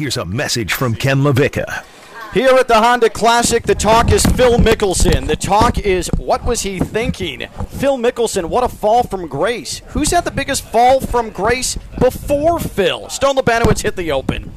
[0.00, 1.84] here's a message from Ken LaVicka.
[2.32, 5.26] Here at the Honda Classic, the talk is Phil Mickelson.
[5.26, 7.46] The talk is what was he thinking?
[7.68, 9.82] Phil Mickelson, what a fall from grace.
[9.88, 13.10] Who's had the biggest fall from grace before Phil?
[13.10, 14.50] Stone Labanowitz hit the open.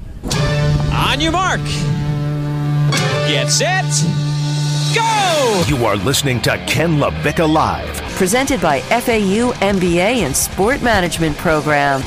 [0.93, 1.59] On your mark.
[3.27, 3.83] Get set.
[4.95, 5.63] Go!
[5.67, 8.01] You are listening to Ken LaVicka Live.
[8.13, 12.01] Presented by FAU MBA and Sport Management Program.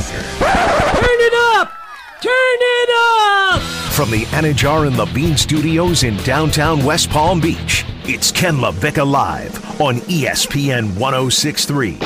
[2.27, 3.53] Turn it up!
[3.53, 3.93] Turn it up!
[3.93, 9.81] From the Anajar and Levine studios in downtown West Palm Beach, it's Ken LaVicka Live
[9.81, 11.99] on ESPN 1063.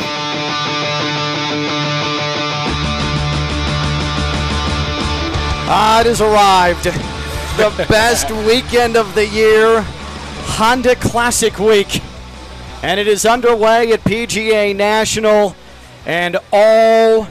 [5.73, 6.85] Ah, it has arrived.
[6.85, 12.03] The best weekend of the year, Honda Classic Week.
[12.83, 15.57] And it is underway at PGA National,
[16.05, 17.27] and all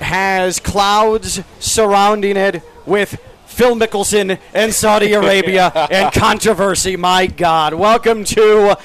[0.00, 6.96] has clouds surrounding it with Phil Mickelson and Saudi Arabia and controversy.
[6.96, 7.74] My God.
[7.74, 8.76] Welcome to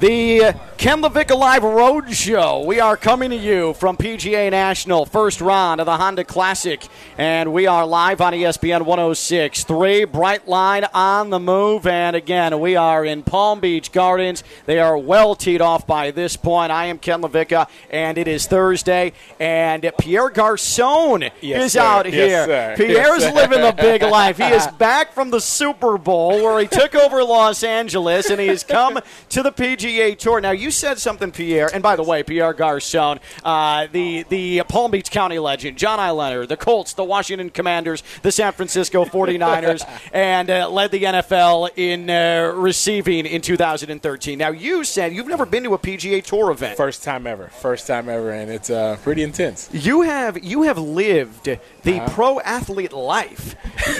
[0.00, 2.62] the Ken LaVicka Live Road Show.
[2.64, 6.86] We are coming to you from PGA National, first round of the Honda Classic,
[7.18, 10.06] and we are live on ESPN 106.3.
[10.06, 14.44] Brightline on the move, and again, we are in Palm Beach Gardens.
[14.66, 16.70] They are well teed off by this point.
[16.70, 21.80] I am Ken LaVicka, uh, and it is Thursday, and Pierre Garcon Yes, is sir.
[21.80, 22.44] out Yes, here.
[22.46, 22.74] sir.
[22.76, 24.36] Pierre's Yes, living the big life.
[24.36, 28.46] He is back from the Super Bowl where he took over Los Angeles, and he
[28.46, 30.40] has come to the PGA Tour.
[30.40, 34.90] Now, you said something, Pierre, and by the way, Pierre Garcon, uh, the the Palm
[34.90, 36.10] Beach County legend, John I.
[36.10, 41.70] Leonard, the Colts, the Washington Commanders, the San Francisco 49ers, and uh, led the NFL
[41.76, 44.38] in uh, receiving in 2013.
[44.38, 46.76] Now, you said you've never been to a PGA Tour event.
[46.76, 47.48] First time ever.
[47.48, 49.68] First time ever, and it's uh, pretty intense.
[49.72, 51.44] You have you have lived
[51.82, 53.54] the pro athlete life.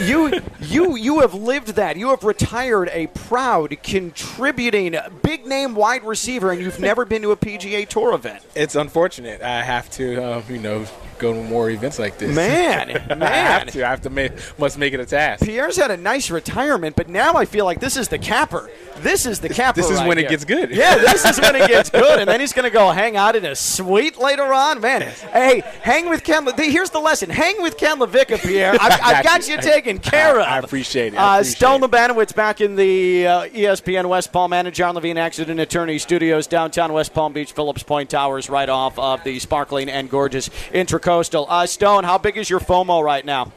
[0.04, 1.96] You you you have lived that.
[1.96, 7.30] You have retired a proud, contributing, big name wide receiver, and you've never been to
[7.32, 8.42] a PGA Tour event.
[8.54, 9.42] It's unfortunate.
[9.42, 10.84] I have to, uh, you know,
[11.18, 12.34] go to more events like this.
[12.34, 12.90] Man,
[13.22, 13.84] I have to.
[13.86, 15.44] I have to make, must make it a task.
[15.44, 18.70] Pierre's had a nice retirement, but now I feel like this is the capper.
[18.98, 19.80] This is the capper.
[19.80, 20.70] This is right when it gets good.
[20.70, 23.36] Yeah, this is when it gets good, and then he's going to go hang out
[23.36, 24.80] in a suite later on.
[24.80, 26.44] Man, hey, hang with Ken.
[26.44, 28.74] Le- Here's the lesson: hang with Ken LaVicka, Pierre.
[28.80, 30.46] I've, I've got you taken care of.
[30.46, 31.16] I appreciate it.
[31.16, 31.90] I Uh, appreciate Stone it.
[31.92, 36.92] Labanowitz back in the uh, ESPN West Palm and John Levine Accident Attorney Studios, downtown
[36.92, 41.46] West Palm Beach, Phillips Point Towers, right off of the sparkling and gorgeous Intracoastal.
[41.48, 43.52] Uh, Stone, how big is your FOMO right now?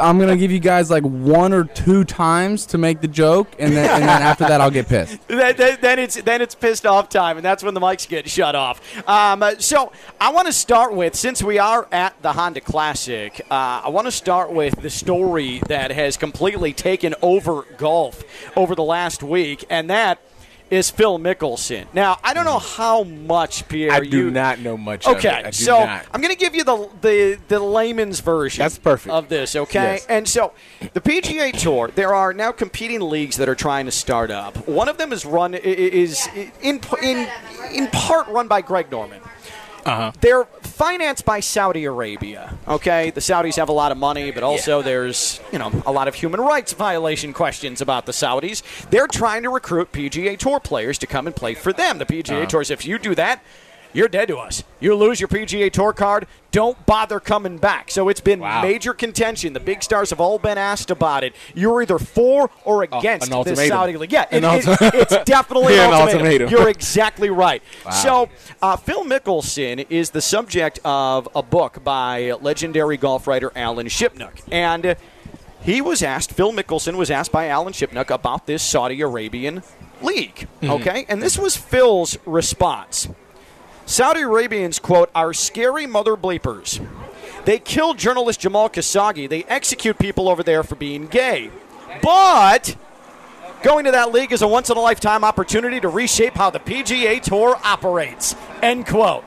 [0.00, 3.72] I'm gonna give you guys like one or two times to make the joke, and
[3.72, 5.18] then, and then after that I'll get pissed.
[5.28, 8.28] then, then, then it's then it's pissed off time, and that's when the mics get
[8.28, 8.80] shut off.
[9.08, 13.40] Um, uh, so I want to start with since we are at the Honda Classic,
[13.50, 18.24] uh, I want to start with the story that has completely taken over golf
[18.56, 20.20] over the last week, and that
[20.70, 21.86] is Phil Mickelson.
[21.94, 25.06] Now I don't know how much Pierre I do you not know much.
[25.06, 25.46] of Okay, it.
[25.46, 26.04] I do so not.
[26.12, 28.62] I'm going to give you the, the the layman's version.
[28.62, 29.12] That's perfect.
[29.12, 29.56] of this.
[29.56, 30.06] Okay, Yes.
[30.08, 30.52] and so
[30.92, 34.68] the PGA Tour, there are now competing leagues that are trying to start up.
[34.68, 36.28] One of them is run i- i- is
[36.62, 37.28] in in
[37.72, 39.20] in part run by Greg Norman.
[39.86, 40.12] Uh-huh.
[40.20, 40.46] They're
[40.78, 42.56] financed by Saudi Arabia.
[42.68, 46.06] Okay, the Saudis have a lot of money, but also there's you know a lot
[46.06, 48.62] of human rights violation questions about the Saudis.
[48.90, 51.98] They're trying to recruit PGA Tour players to come and play for them.
[51.98, 52.46] The PGA uh-huh.
[52.46, 53.42] Tour says if you do that,
[53.92, 54.62] you're dead to us.
[54.80, 57.90] You lose your PGA Tour card, don't bother coming back.
[57.90, 58.62] So it's been Wow.
[58.62, 59.52] major contention.
[59.52, 61.34] The big stars have all been asked about it.
[61.54, 63.68] You're either for or against an this.
[63.68, 64.12] Saudi league.
[64.12, 66.18] Yeah, it- it- it's definitely Yeah, an ultimatum.
[66.26, 66.48] ultimatum.
[66.50, 67.62] You're exactly right.
[67.92, 68.28] So,
[68.62, 74.40] uh, Phil Mickelson is the subject of a book by legendary golf writer Alan Shipnuck.
[74.52, 74.94] And uh,
[75.60, 79.62] he was asked, Phil Mickelson was asked by Alan Shipnuck about this Saudi Arabian
[80.00, 80.46] league.
[80.62, 81.04] Okay?
[81.08, 83.08] And this was Phil's response.
[83.88, 86.86] Saudi Arabians, quote, are scary mother bleepers.
[87.46, 89.26] They kill journalist Jamal Khashoggi.
[89.30, 91.50] They execute people over there for being gay.
[92.02, 92.76] But
[93.62, 96.60] going to that league is a once in a lifetime opportunity to reshape how the
[96.60, 98.36] PGA Tour operates.
[98.60, 99.24] End quote.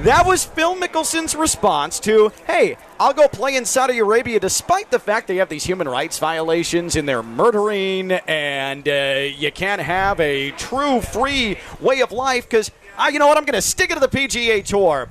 [0.00, 4.98] That was Phil Mickelson's response to, hey, I'll go play in Saudi Arabia despite the
[4.98, 10.18] fact they have these human rights violations and they're murdering and uh, you can't have
[10.18, 13.90] a true free way of life because, uh, you know what, I'm going to stick
[13.90, 15.08] it to the PGA Tour.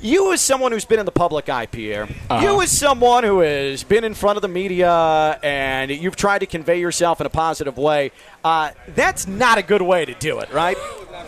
[0.00, 2.06] You, as someone who's been in the public eye, Pierre,
[2.42, 6.46] you, as someone who has been in front of the media and you've tried to
[6.46, 8.12] convey yourself in a positive way,
[8.44, 10.76] uh, that's not a good way to do it, right?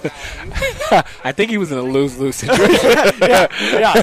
[1.24, 2.90] I think he was in a lose lose situation.
[3.22, 3.96] yeah,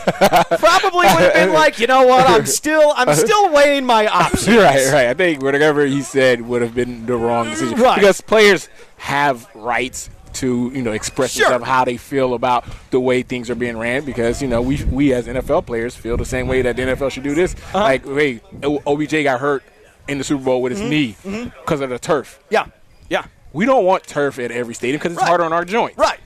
[0.57, 2.27] probably would have been like, you know what?
[2.27, 4.47] I'm still, I'm still weighing my options.
[4.57, 5.07] right, right.
[5.07, 7.79] I think whatever he said would have been the wrong decision.
[7.79, 7.99] Right.
[7.99, 11.45] Because players have rights to you know express Sure.
[11.45, 14.83] themselves how they feel about the way things are being ran because you know we
[14.85, 17.53] we as NFL players feel the same way that the NFL should do this.
[17.55, 17.79] Uh-huh.
[17.79, 19.63] Like, hey, OBJ got hurt
[20.07, 20.89] in the Super Bowl with his Mm-hmm.
[21.33, 22.39] knee because of the turf.
[22.49, 22.65] Yeah,
[23.09, 25.27] yeah, We don't want turf at every stadium because it's Right.
[25.29, 25.97] harder on our joints.
[25.97, 26.19] right.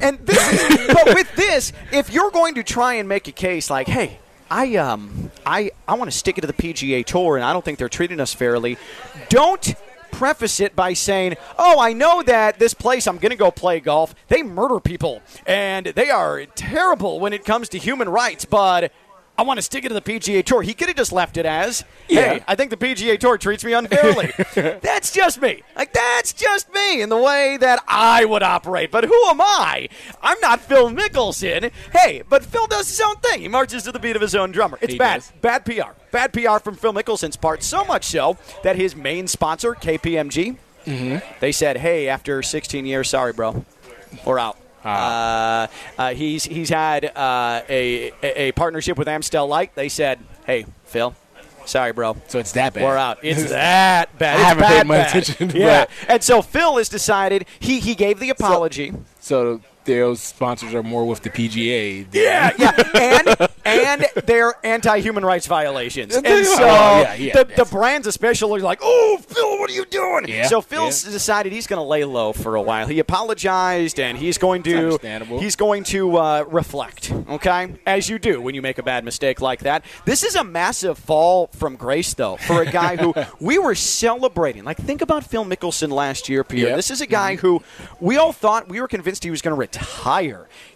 [0.00, 3.70] And this is, but with this, if you're going to try and make a case
[3.70, 4.18] like, hey,
[4.50, 7.64] I um, I I want to stick it to the PGA Tour, and I don't
[7.64, 8.76] think they're treating us fairly.
[9.28, 9.74] Don't
[10.14, 13.80] preface it by saying, "Oh, I know that this place I'm going to go play
[13.80, 14.14] golf.
[14.28, 18.92] They murder people, and they are terrible when it comes to human rights, but."
[19.36, 20.62] I want to stick it to the PGA Tour.
[20.62, 22.34] He could have just left it as, Yeah.
[22.34, 24.32] "Hey, I think the PGA Tour treats me unfairly."
[24.80, 25.64] that's just me.
[25.74, 28.92] Like that's just me in the way that I would operate.
[28.92, 29.88] But who am I?
[30.22, 31.72] I'm not Phil Mickelson.
[31.92, 33.40] Hey, but Phil does his own thing.
[33.40, 34.78] He marches to the beat of his own drummer.
[34.80, 35.16] It's He bad.
[35.16, 35.32] does.
[35.40, 35.98] Bad PR.
[36.14, 37.62] Bad PR from Phil Mickelson's part.
[37.62, 40.56] So much so that his main sponsor, KPMG,
[40.86, 41.16] Mm-hmm.
[41.40, 43.64] they said, "Hey, after 16 years, sorry, bro,
[44.24, 45.62] we're out." Ah.
[45.64, 45.66] Uh,
[46.02, 49.74] uh, he's he's had uh, a, a partnership with Amstel Light.
[49.74, 51.14] They said, "Hey, Phil,
[51.64, 52.84] sorry, bro, So it's that bad.
[52.84, 53.18] we're out.
[53.22, 54.36] It's that bad.
[54.36, 55.22] I haven't bad, paid much bad.
[55.22, 55.90] attention Yeah, that.
[56.06, 58.92] and so Phil has decided he he gave the apology.
[59.20, 62.06] So those sponsors are more with the PGA.
[62.12, 67.64] yeah, yeah, and and they're anti-human rights violations, and Oh, so yeah, yeah, the, the
[67.64, 71.12] brands especially are like, "Oh, Phil, what are you doing?" Yeah, so Phil's yeah.
[71.12, 72.86] decided he's going to lay low for a while.
[72.86, 74.98] He apologized, and he's going to
[75.38, 77.12] he's going to uh, reflect.
[77.28, 79.84] Okay, as you do when you make a bad mistake like that.
[80.04, 84.64] This is a massive fall from grace, though, for a guy who we were celebrating.
[84.64, 86.68] Like, think about Phil Mickelson last year, Pierre.
[86.68, 86.76] Yep.
[86.76, 87.62] This is a guy who
[88.00, 89.73] we all thought we were convinced he was going to retire.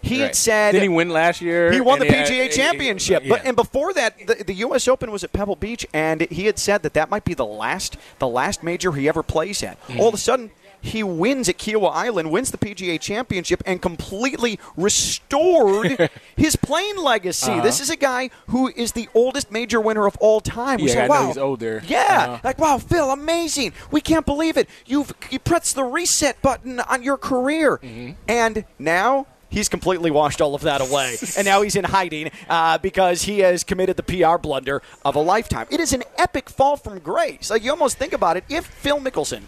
[0.01, 1.71] He had said Did he win last year?
[1.71, 3.29] he won the PGA Championship, yeah.
[3.29, 4.87] but and before that, the, the U.S.
[4.87, 7.97] Open was at Pebble Beach, and he had said that that might be the last
[8.19, 9.81] the last major he ever plays at.
[9.83, 9.99] Mm-hmm.
[9.99, 10.51] All of a sudden.
[10.81, 17.51] He wins at Kiawah Island, wins the PGA Championship, and completely restored his playing legacy.
[17.51, 17.61] Uh-huh.
[17.61, 20.77] This is a guy who is the oldest major winner of all time.
[20.81, 21.81] We Yeah, say, wow, he's older.
[21.85, 22.39] Yeah, Uh-huh.
[22.43, 23.73] like wow, Phil, amazing.
[23.91, 24.69] We can't believe it.
[24.85, 28.11] You've you pressed the reset button on your career, Mm-hmm.
[28.27, 31.15] and now he's completely washed all of that away.
[31.37, 35.19] and now he's in hiding uh, because he has committed the PR blunder of a
[35.19, 35.67] lifetime.
[35.71, 37.49] It is an epic fall from grace.
[37.49, 38.43] Like you almost think about it.
[38.49, 39.41] If Phil Mickelson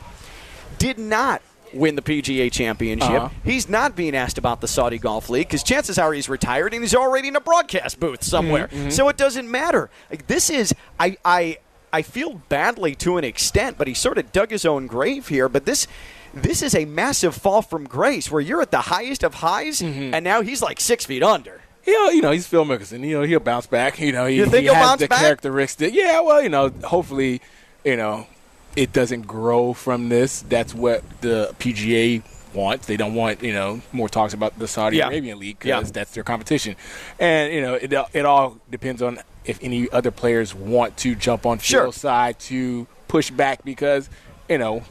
[0.82, 1.42] did not
[1.74, 3.10] win the PGA Championship.
[3.10, 3.30] Uh-huh.
[3.46, 6.84] He's not being asked about the Saudi Golf League because chances are he's retired and
[6.84, 8.68] he's already in a broadcast booth somewhere.
[8.68, 9.90] Mm-hmm, So it doesn't matter.
[10.10, 11.58] Like this is I I
[11.94, 15.48] I feel badly to an extent, but he sort of dug his own grave here.
[15.50, 15.88] But this.
[16.34, 20.14] This is a massive fall from grace where you're at the highest of highs, Mm-hmm.
[20.14, 21.60] and now he's like six feet under.
[21.84, 23.06] He'll, you know, he's Phil Mickelson.
[23.06, 24.00] You know, he'll bounce back.
[24.00, 25.20] You know, he, You think he he'll has bounce the back?
[25.20, 25.94] characteristic.
[25.94, 27.42] Yeah, well, you know, hopefully,
[27.84, 28.28] you know,
[28.76, 30.42] it doesn't grow from this.
[30.42, 32.24] That's what the PGA
[32.54, 32.86] wants.
[32.88, 35.08] They don't want, you know, more talks about the Saudi Yeah.
[35.08, 35.78] Arabian League Yeah.
[35.80, 36.76] because that's their competition.
[37.20, 41.46] And you know, it it all depends on if any other players want to jump
[41.46, 41.84] on Sure.
[41.84, 44.10] Phil's side to push back because,
[44.50, 44.84] you know.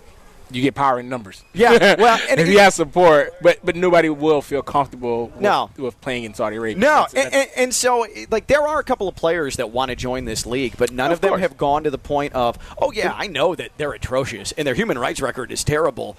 [0.52, 1.42] You get power in numbers.
[1.54, 5.70] Yeah, well, and if he has support, but but nobody will feel comfortable with, No.
[5.76, 6.80] with playing in Saudi Arabia.
[6.80, 9.70] No, That's- and, that's- and, and so like there are a couple of players that
[9.70, 11.40] want to join this league, but none of, Of them course.
[11.42, 14.74] have gone to the point of, oh yeah, I know that they're atrocious and their
[14.74, 16.16] human rights record is terrible.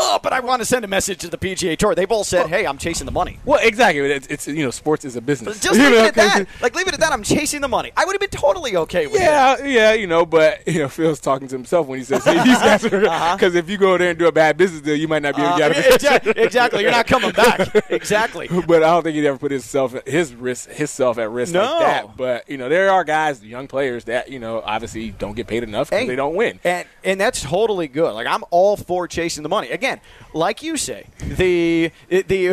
[0.00, 1.94] Oh, but I want to send a message to the PGA Tour.
[1.94, 4.00] They've all said, "Hey, I'm chasing the money." Well, exactly.
[4.10, 5.58] It's, it's you know, sports is a business.
[5.60, 6.46] Just leave it at that.
[6.62, 7.12] Like leave it at that.
[7.12, 7.92] I'm chasing the money.
[7.96, 11.20] I would have been totally okay with Yeah, yeah, you know, but you know, Phil's
[11.20, 13.00] talking to himself when he says hey, these guys are
[13.36, 15.42] because if you go there and do a bad business deal, you might not be
[15.42, 15.64] able to Uh-huh.
[15.64, 15.94] Uh, get out of it.
[15.94, 16.82] exactly, exactly.
[16.82, 17.90] You're not coming back.
[17.90, 18.48] Exactly.
[18.48, 21.62] But I don't think he'd ever put himself his risk himself at risk No.
[21.62, 22.16] like that.
[22.16, 25.62] But you know, there are guys, young players that you know obviously don't get paid
[25.62, 26.60] enough because Hey, they don't win.
[26.64, 28.12] And and that's totally good.
[28.12, 29.70] Like I'm all for chasing the money.
[29.70, 29.87] Again,
[30.34, 32.48] like you say, the the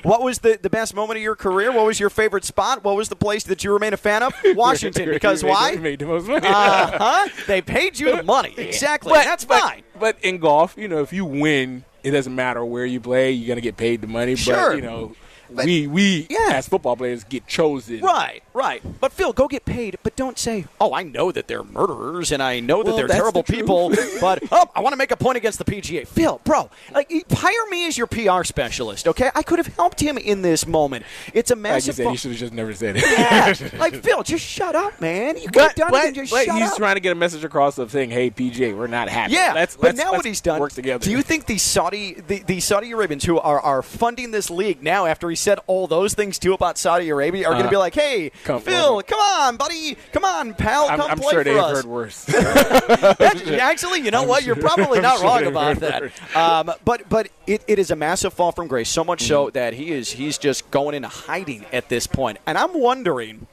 [0.02, 1.72] what was the, the best moment of your career?
[1.72, 2.84] What was your favorite spot?
[2.84, 4.32] What was the place that you remain a fan of?
[4.56, 5.10] Washington.
[5.10, 5.76] Because made- why?
[5.76, 6.46] Made the most money.
[6.46, 7.28] Uh huh.
[7.46, 8.54] They paid you the money.
[8.56, 9.10] Exactly.
[9.12, 9.82] But- that's but- fine.
[9.98, 13.32] But in golf, you know, if you win, it doesn't matter where you play.
[13.32, 14.34] You're gonna get paid the money.
[14.34, 14.70] Sure.
[14.70, 15.14] But you know,
[15.52, 16.50] we we Yeah.
[16.52, 18.00] as football players get chosen.
[18.00, 18.82] Right, right.
[19.00, 22.42] But Phil, go get paid, but don't say, "Oh, I know that they're murderers and
[22.42, 23.90] I know that Well, they're terrible the people."
[24.20, 26.06] but oh, I want to make a point against the PGA.
[26.06, 29.30] Phil, bro, like hire me as your PR specialist, okay?
[29.34, 31.04] I could have helped him in this moment.
[31.34, 31.94] It's a Like you massive.
[31.96, 33.04] said, you should have just never said it.
[33.06, 35.36] yeah, like Phil, just shut up, man.
[35.36, 36.76] You could But, have done but, it and just but shut he's up.
[36.76, 39.76] trying to get a message across of saying, "Hey, PJ, we're not happy." Yeah, let's,
[39.76, 40.60] but let's, now let's what he's done.
[40.60, 41.04] work together.
[41.04, 44.82] Do you think the Saudi the, the Saudi Arabians who are, are funding this league
[44.82, 47.70] now after he said all those things too about Saudi Arabia are going to Uh,
[47.70, 51.32] be like, hey, come Phil, come on, buddy, come on, pal, I'm, come I'm play
[51.32, 51.76] sure for us.
[51.76, 52.28] heard worse.
[53.20, 54.44] Actually, actually, you know I'm what?
[54.44, 56.02] You're probably not sure wrong about that.
[56.36, 59.28] Um, but but it, it is a massive fall from grace, so much Mm.
[59.28, 62.38] so that he is he's just going into hiding at this point.
[62.46, 63.46] And I'm wondering,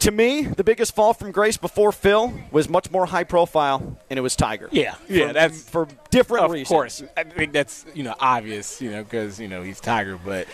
[0.05, 4.19] to me, the biggest fall from grace before Phil was much more high profile, and
[4.19, 4.69] it was Tiger.
[4.71, 6.69] Yeah, yeah, For- that's for different of reasons.
[6.69, 7.03] Of course.
[7.17, 10.47] I think that's you know obvious, you know, because you know he's Tiger, but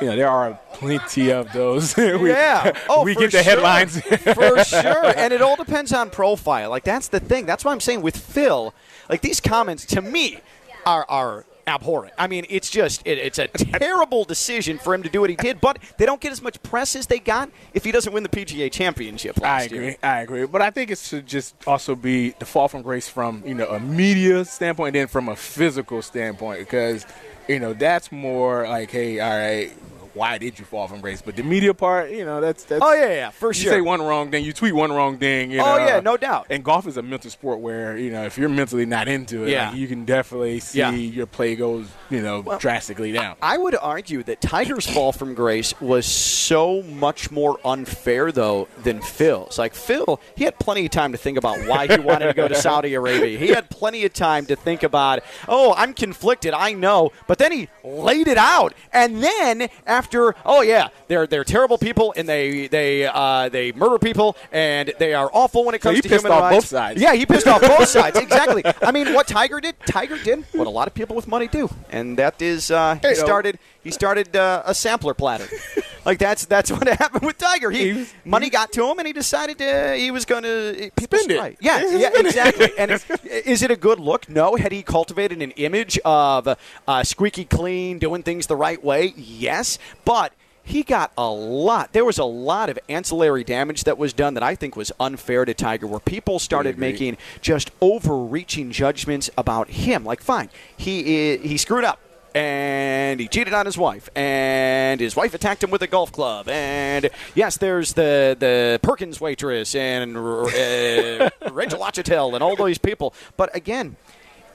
[0.00, 1.96] you know there are plenty of those.
[1.96, 2.78] we, yeah.
[2.90, 3.42] Oh, we get the sure.
[3.42, 3.98] headlines
[4.34, 5.06] for sure.
[5.16, 6.68] And it all depends on profile.
[6.68, 7.46] Like that's the thing.
[7.46, 8.74] That's why I'm saying with Phil,
[9.08, 10.38] like these comments to me
[10.84, 12.14] are are abhorrent.
[12.18, 15.36] I mean, it's just it, it's a terrible decision for him to do what he
[15.36, 18.22] did, but they don't get as much press as they got if he doesn't win
[18.22, 19.78] the PGA Championship I agree.
[19.78, 19.96] year.
[20.02, 20.46] I agree.
[20.46, 23.68] But I think it should just also be the fall from grace from you know
[23.68, 27.06] a media standpoint, and then from a physical standpoint, because
[27.48, 29.72] you know that's more like, hey, all right,
[30.14, 31.22] why did you fall from grace?
[31.22, 32.82] But the media part, you know, that's that's.
[32.84, 33.72] Oh yeah, yeah, for You sure.
[33.72, 35.50] say one wrong thing, you tweet one wrong thing.
[35.50, 36.46] You Oh, yeah, no doubt.
[36.50, 39.50] And golf is a mental sport where you know if you're mentally not into it,
[39.50, 39.68] Yeah.
[39.70, 40.90] like, you can definitely see Yeah.
[40.90, 43.36] your play goes you know drastically down.
[43.42, 49.00] I would argue that Tiger's fall from grace was so much more unfair, though, than
[49.00, 49.58] Phil's.
[49.58, 52.48] Like, Phil, he had plenty of time to think about why he wanted to go
[52.48, 53.38] to Saudi Arabia.
[53.38, 57.12] He had plenty of time to think about, oh, I'm conflicted, I know.
[57.26, 58.74] But then he laid it out.
[58.92, 60.01] And then, after,
[60.44, 65.14] oh, yeah, they're, they're terrible people and they, they, uh, they murder people and they
[65.14, 66.56] are awful when it So comes he to pissed human off rights.
[66.56, 67.00] both sides.
[67.00, 68.18] Yeah, he pissed off both sides.
[68.18, 68.62] Exactly.
[68.82, 71.68] I mean, what Tiger did, Tiger did what a lot of people with money do.
[71.90, 75.46] And that is, uh, he started he started uh, a sampler platter.
[76.04, 77.70] like that's that's what happened with Tiger.
[77.70, 81.30] He, He money got to him, and he decided to, he was going to Spend
[81.30, 81.56] it.
[81.60, 82.70] Yeah, yeah, exactly.
[82.78, 82.90] And
[83.30, 84.28] is it a good look?
[84.28, 84.56] No.
[84.56, 86.56] Had he cultivated an image of
[86.88, 89.14] uh, squeaky clean, doing things the right way?
[89.16, 90.32] Yes, but.
[90.64, 91.92] He got a lot.
[91.92, 95.44] There was a lot of ancillary damage that was done that I think was unfair
[95.44, 100.04] to Tiger, where people started making just overreaching judgments about him.
[100.04, 101.98] Like, fine, he he screwed up
[102.34, 106.48] and he cheated on his wife, and his wife attacked him with a golf club,
[106.48, 113.14] and yes, there's the the Perkins waitress and uh, Rachel Uchitel and all those people.
[113.36, 113.96] But again,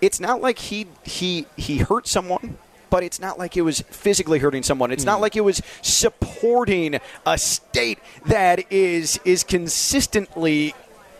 [0.02, 2.58] it's not like he he he hurt someone.
[2.90, 4.92] But it's not like it was physically hurting someone.
[4.92, 10.74] It's not like it was supporting a state that is is consistently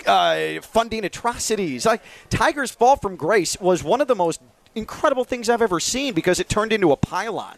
[0.06, 1.86] uh, funding atrocities.
[1.86, 4.40] Like Tiger's fall from grace was one of the most
[4.78, 7.58] incredible things I've ever seen because it turned into a pylon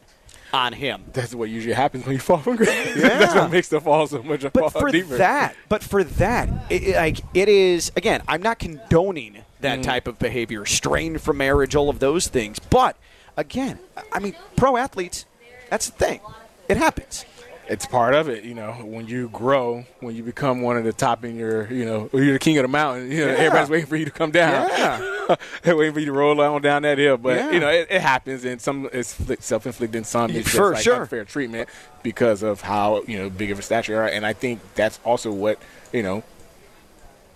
[0.53, 1.03] on him.
[1.13, 2.69] That's what usually happens when you fall from grace.
[2.95, 3.19] Yeah.
[3.19, 5.17] That's what makes the fall so much a But for deeper.
[5.17, 8.23] that, but for that, it, like it is again.
[8.27, 9.83] I'm not condoning that mm.
[9.83, 12.59] type of behavior, strain from marriage, all of those things.
[12.59, 12.97] But
[13.38, 13.79] again,
[14.11, 15.25] I mean, pro athletes.
[15.69, 16.19] That's the thing.
[16.67, 17.25] It happens.
[17.69, 18.71] It's part of it, you know.
[18.73, 22.33] When you grow, when you become one of the top in your, you know, you're
[22.33, 23.11] the king of the mountain.
[23.11, 23.38] You know, Yeah.
[23.38, 24.69] everybody's waiting for you to come down.
[24.69, 25.35] Yeah.
[25.61, 27.17] They're waiting for you to roll on down that hill.
[27.17, 27.51] But Yeah.
[27.51, 31.01] you know, it, it happens, and some it's self-inflicted, and some it's just like sure.
[31.01, 31.69] unfair treatment
[32.01, 34.07] because of how you know big of a stature you are.
[34.07, 35.59] And I think that's also what
[35.93, 36.23] you know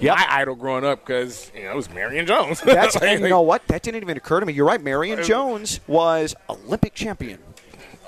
[0.00, 0.16] Yep.
[0.16, 2.60] my idol growing up because you know it was Marion Jones.
[2.64, 3.66] That's Like- and you know what?
[3.68, 4.52] That didn't even occur to me.
[4.54, 4.82] You're right.
[4.82, 7.38] Marion uh, Jones was Olympic champion.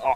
[0.03, 0.13] Uh,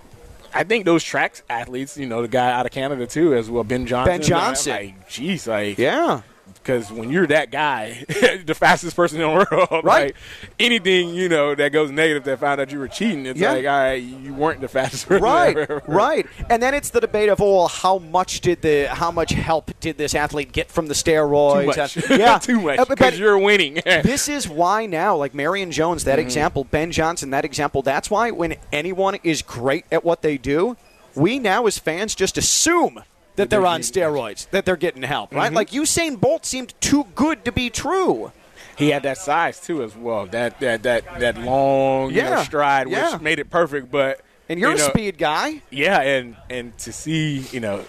[0.53, 3.63] I think those tracks athletes, you know, the guy out of Canada too, as well,
[3.63, 4.11] Ben Johnson.
[4.11, 4.71] Ben Johnson.
[4.73, 6.21] Like, geez, like Yeah.
[6.67, 8.03] Because when you're that guy,
[8.45, 10.07] the fastest person in the world, Right.
[10.07, 10.15] like
[10.59, 13.53] anything you know that goes negative that found out you were cheating, it's Yeah.
[13.53, 15.81] like, all right, you weren't the fastest person Right, ever.
[15.87, 19.31] right, and then it's the debate of, oh, well, how much did the how much
[19.31, 21.89] help did this athlete get from the steroids?
[21.89, 22.19] Too much.
[22.19, 23.75] Yeah, too much Uh, because you're winning.
[23.85, 27.81] this is why now, like Marion Jones, that example, Ben Johnson, that example.
[27.81, 30.75] That's why when anyone is great at what they do,
[31.15, 33.01] we now as fans just assume
[33.37, 35.47] that they're on steroids, that they're getting help, right?
[35.47, 35.55] Mm-hmm.
[35.55, 38.31] Like Usain Bolt seemed too good to be true.
[38.77, 40.27] he had that size too as well.
[40.27, 42.43] That that that that long you know, Yeah.
[42.43, 43.13] stride, Yeah.
[43.13, 43.89] which made it perfect.
[43.89, 45.61] But And you're you a speed guy.
[45.71, 47.83] yeah, and and to see you know.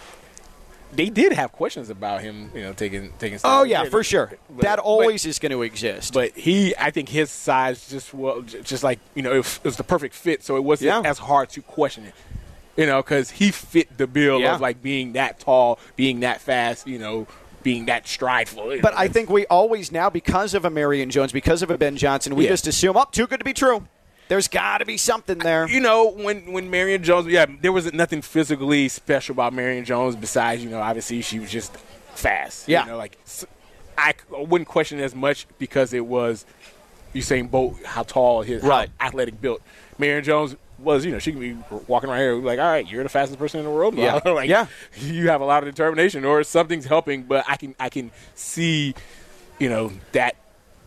[0.91, 3.39] They did have questions about him, you know, taking taking.
[3.45, 4.33] Oh yeah, for sure.
[4.49, 6.15] But- that but- always is going to exist.
[6.15, 9.65] But he, I think his size just well, just like you know, it was, it
[9.65, 11.03] was the perfect fit, so it wasn't Yeah.
[11.11, 12.15] as hard to question it.
[12.79, 14.55] You know, because he fit the bill Yeah.
[14.55, 17.27] of like being that tall, being that fast, you know,
[17.65, 18.77] being that strideful.
[18.77, 18.95] you But.
[18.97, 22.35] I think we always now, because of a Marion Jones, because of a Ben Johnson,
[22.37, 22.51] we Yeah.
[22.51, 23.87] just assume, oh, too good to be true.
[24.29, 25.67] There's got to be something there.
[25.69, 30.15] you know, when when Marion Jones, yeah, there wasn't nothing physically special about Marion Jones
[30.17, 31.75] besides, you know, obviously she was just
[32.15, 32.69] fast.
[32.69, 32.85] Yeah.
[32.85, 33.19] You know, like
[33.97, 36.45] I wouldn't question it as much because it was
[37.15, 38.89] Usain Bolt, how tall his Right.
[39.01, 39.63] athletic built.
[39.99, 41.57] Marion Jones was, you know, she could be
[41.87, 43.95] walking around here like, all right, you're the fastest person in the world.
[43.97, 44.21] Yeah.
[44.25, 44.67] like, Yeah.
[44.99, 48.95] You have a lot of determination, or something's helping, but I can I can see,
[49.59, 50.37] you know, that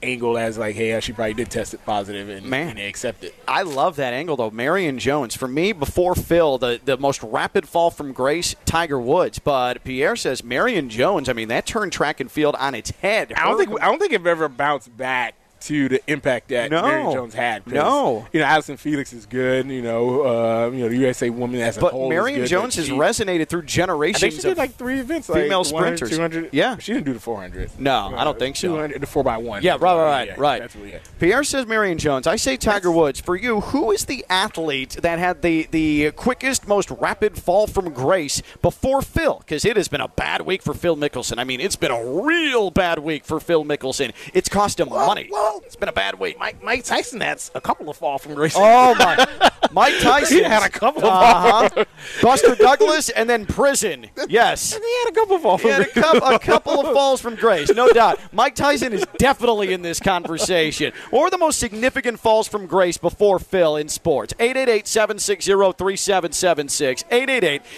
[0.03, 2.69] angle as like, hey, she probably did test it positive and, Man.
[2.69, 3.35] and they accept it.
[3.47, 4.49] I love that angle, though.
[4.49, 9.37] Marion Jones, for me, before Phil, the, the most rapid fall from grace, Tiger Woods.
[9.37, 13.31] But Pierre says Marion Jones, I mean, that turned track and field on its head.
[13.33, 16.71] I don't Her- think I don't think it ever bounced back to the impact that
[16.71, 16.81] No.
[16.83, 17.65] Mary Jones had.
[17.67, 18.27] No.
[18.31, 19.67] you know Allyson Felix is good.
[19.67, 22.05] You know, uh, you know the USA woman as a But whole.
[22.05, 24.99] is Marion good, Jones but has resonated through I think generations she did like three
[24.99, 26.09] events, female like 100, sprinters.
[26.17, 26.49] 200.
[26.53, 26.77] Yeah.
[26.77, 27.79] she didn't do the 400.
[27.79, 28.67] No, I don't think so.
[28.69, 29.61] 200, the four by one.
[29.63, 30.61] Yeah, right, right, right, Yeah, right.
[30.61, 30.75] That's.
[31.19, 32.27] Pierre says Marion Jones.
[32.27, 33.19] I say Tiger Woods.
[33.19, 37.91] For you, who is the athlete that had the, the quickest, most rapid fall from
[37.93, 39.39] grace before Phil?
[39.39, 41.37] Because it has been a bad week for Phil Mickelson.
[41.37, 44.13] I mean, it's been a real bad week for Phil Mickelson.
[44.33, 45.29] It's cost him money.
[45.51, 46.39] Well, it's been a bad week.
[46.39, 48.53] Mike, Mike Tyson has a couple of fall from grace.
[48.55, 49.27] Oh my,
[49.73, 51.83] Mike Tyson He had a couple of uh-huh.
[52.21, 54.07] Buster Douglas, and then prison.
[54.29, 54.73] Yes.
[54.73, 57.35] he had a couple of fall He from had a, a couple of falls from
[57.35, 58.17] grace, no doubt.
[58.31, 60.93] Mike Tyson is definitely in this conversation.
[61.11, 64.33] Or the most significant falls from grace before Phil in sports.
[64.39, 67.03] 888-760-3776.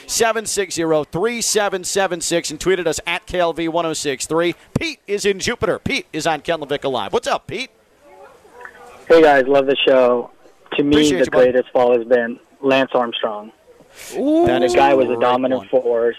[0.06, 4.54] 888-760-3776 and tweeted us at KLV1063.
[4.80, 5.80] Pete is in Jupiter.
[5.80, 7.14] Pete is on Ken LaVicka Live.
[7.14, 7.63] What's up, Pete?
[9.08, 10.32] Hey guys, love the show.
[10.78, 13.52] To me, Appreciate the you, greatest fall has been Lance Armstrong.
[14.14, 15.68] That The is guy was great a dominant one.
[15.70, 16.18] force.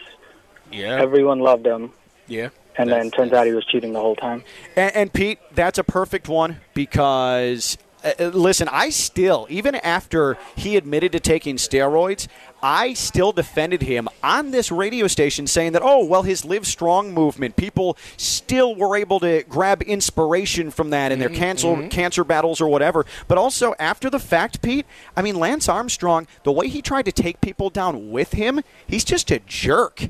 [0.71, 1.93] Yeah, Everyone loved him,
[2.27, 2.49] yeah.
[2.77, 4.43] and then turns out he was cheating the whole time.
[4.77, 10.37] And, and Pete, that's a perfect one because, uh, uh, listen, I still, even after
[10.57, 12.27] he admitted to taking steroids,
[12.65, 17.13] I still defended him on this radio station saying that, oh, well, his Live Strong
[17.13, 21.89] movement, people still were able to grab inspiration from that in their mm-hmm, cancer, mm-hmm.
[21.89, 23.05] cancer battles or whatever.
[23.29, 27.13] But also, after the fact, Pete, I mean, Lance Armstrong, the way he tried to
[27.13, 30.09] take people down with him, he's just a jerk.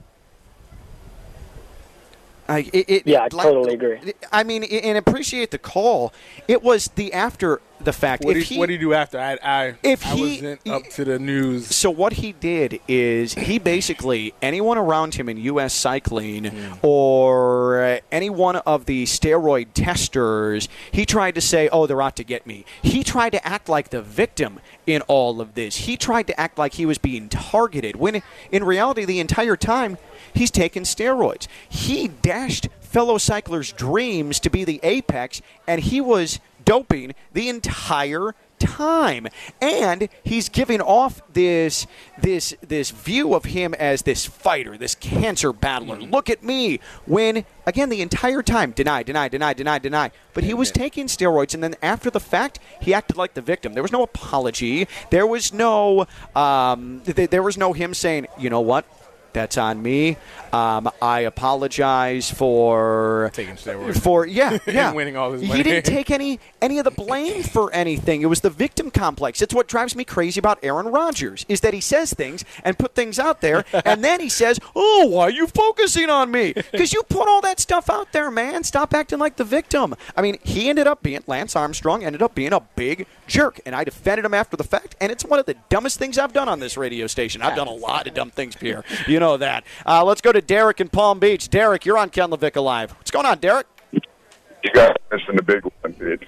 [2.49, 4.13] I, it, it, Yeah, I like- totally agree.
[4.33, 6.13] I mean, and appreciate the call.
[6.49, 8.25] It was the after the fact.
[8.25, 9.19] What if did he, what did he do after?
[9.19, 11.75] I I, If I he- wasn't up to the news.
[11.75, 15.75] So what he did is he basically anyone around him in U.S.
[15.75, 16.51] Cycling
[16.83, 22.17] or uh, any one of the steroid testers, he tried to say, "Oh, they're out
[22.17, 25.77] to get me." He tried to act like the victim in all of this.
[25.79, 29.99] He tried to act like he was being targeted when in reality the entire time
[30.35, 31.47] he's taken steroids.
[31.69, 38.35] He dashed fellow cyclers' dreams to be the apex and he was doping the entire
[38.59, 39.27] time.
[39.61, 41.87] And he's giving off this
[42.21, 46.01] this this view of him as this fighter this cancer battler.
[46.01, 50.11] Look at me when again the entire time deny deny deny deny deny.
[50.33, 53.75] But he was taking steroids and then after the fact he acted like the victim.
[53.75, 54.89] There was no apology.
[55.11, 58.87] There was no um, th- there was no him saying you know what
[59.35, 60.17] that's on me.
[60.53, 64.01] Um, I apologize for Taking steroids.
[64.01, 67.73] For yeah, yeah, winning all this He didn't take any any of the blame for
[67.75, 68.23] anything.
[68.23, 69.43] It was the victim complex.
[69.43, 72.95] It's what drives me crazy about Aaron Rodgers is that he says things and put
[72.95, 76.53] things out there, and then he says, "Oh, why are you focusing on me?
[76.53, 78.65] Because you put all that stuff out there, man.
[78.65, 82.35] Stop acting like the victim." I mean, he ended up being Lance Armstrong ended up
[82.35, 84.97] being a big jerk, and I defended him after the fact.
[85.01, 87.43] And it's one of the dumbest things I've done on this radio station.
[87.43, 88.85] I've done a lot of dumb things, Pierre.
[89.07, 89.65] You know that.
[89.87, 91.49] Uh, let's go to Derek in Palm Beach.
[91.49, 92.93] Derek, you're on Ken LaVicka Live.
[92.93, 93.67] What's going on, Derek?
[93.93, 95.95] You guys mentioned the big one.
[96.01, 96.25] It's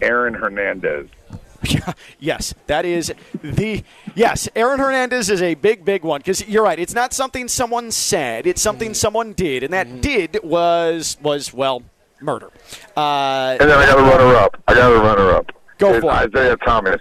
[0.00, 1.08] Aaron Hernandez.
[1.64, 3.12] Yeah, yes, that is
[3.42, 3.82] the
[4.14, 4.48] yes.
[4.54, 6.78] Aaron Hernandez is a big, big one because you're right.
[6.78, 11.82] It's not something someone said; it's something someone did, and that did was was well
[12.20, 12.50] murder.
[12.96, 14.56] Uh, And then I got a runner up.
[14.68, 15.52] I got a runner up.
[15.78, 16.34] Go it's for it.
[16.34, 17.00] Isiah Thomas.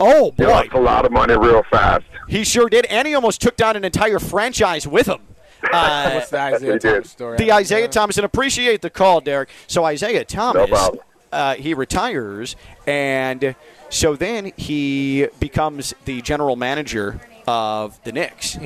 [0.00, 2.04] oh boy, He lost a lot of money real fast.
[2.28, 5.20] he sure did, and he almost took down an entire franchise with him.
[5.72, 6.78] Uh, What's the Isiah.
[6.80, 7.36] Thomas story?
[7.36, 9.48] the Isiah Thomas, and appreciate the call, Derek.
[9.68, 11.04] So Isiah Thomas, problem.
[11.30, 13.54] uh, he retires, and
[13.88, 18.58] so then he becomes the general manager of the Knicks.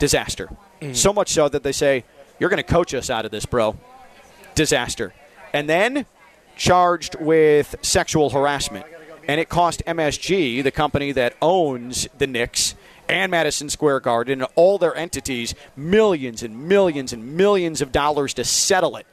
[0.00, 0.48] Disaster.
[0.92, 2.02] So much so that they say,
[2.40, 3.76] "You're going to coach us out of this, bro."
[4.56, 5.14] Disaster,
[5.52, 6.04] and then
[6.56, 8.86] charged with sexual harassment,
[9.26, 12.74] and it cost MSG, the company that owns the Knicks
[13.08, 18.34] and Madison Square Garden and all their entities, millions and millions and millions of dollars
[18.34, 19.06] to settle it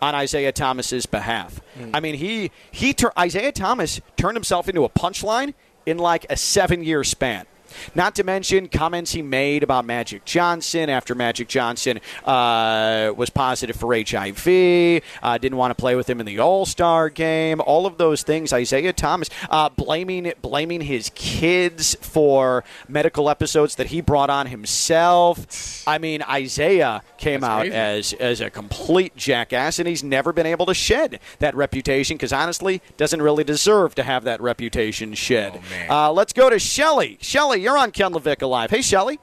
[0.00, 1.60] on Isiah Thomas's behalf.
[1.78, 1.90] Hmm.
[1.94, 5.54] I mean, he he tur- Isiah Thomas turned himself into a punchline
[5.86, 7.46] in like a seven-year span.
[7.94, 13.76] Not to mention comments he made about Magic Johnson after Magic Johnson uh, was positive
[13.76, 17.60] for HIV, uh, didn't want to play with him in the All Star game.
[17.60, 18.52] All of those things.
[18.52, 25.86] Isiah Thomas uh, blaming blaming his kids for medical episodes that he brought on himself.
[25.86, 27.74] I mean, Isiah came That's out crazy.
[27.74, 32.32] as as a complete jackass, and he's never been able to shed that reputation because
[32.32, 35.60] honestly, doesn't really deserve to have that reputation shed.
[35.88, 36.08] Oh.
[36.08, 37.18] Uh, let's go to Shelly.
[37.20, 38.70] Shelly, you're on Ken LaVicka Live.
[38.70, 39.18] Hey, Shelly.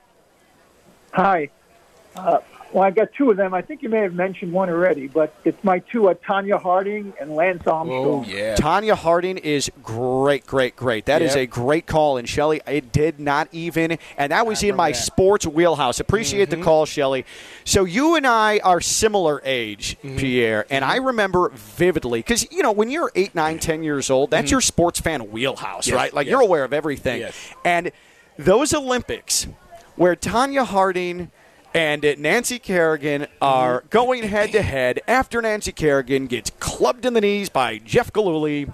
[1.13, 1.49] Hi.
[2.15, 2.39] Uh,
[2.73, 3.53] well, I've got two of them.
[3.53, 7.11] I think you may have mentioned one already, but it's my two, uh, Tonya Harding
[7.19, 8.05] and Lance Armstrong.
[8.05, 8.55] Oh yeah.
[8.55, 11.05] Tonya Harding is great, great, great.
[11.05, 11.43] That is Yep.
[11.43, 12.15] a great call.
[12.15, 14.97] And Shelly, it did not even, and that was in my that.
[14.97, 15.99] sports wheelhouse.
[15.99, 17.25] Appreciate the call, Shelly.
[17.65, 22.71] So you and I are similar age, Pierre, and I remember vividly because you know
[22.71, 26.13] when you're eight, nine, ten years old, that's your sports fan wheelhouse, Yes, right?
[26.13, 26.31] Like yes.
[26.31, 27.19] you're aware of everything.
[27.19, 27.35] Yes.
[27.65, 27.91] And
[28.43, 29.47] those Olympics
[29.95, 31.31] where Tonya Harding
[31.73, 37.21] and Nancy Kerrigan are going head to head after Nancy Kerrigan gets clubbed in the
[37.21, 38.67] knees by Jeff Gillooly.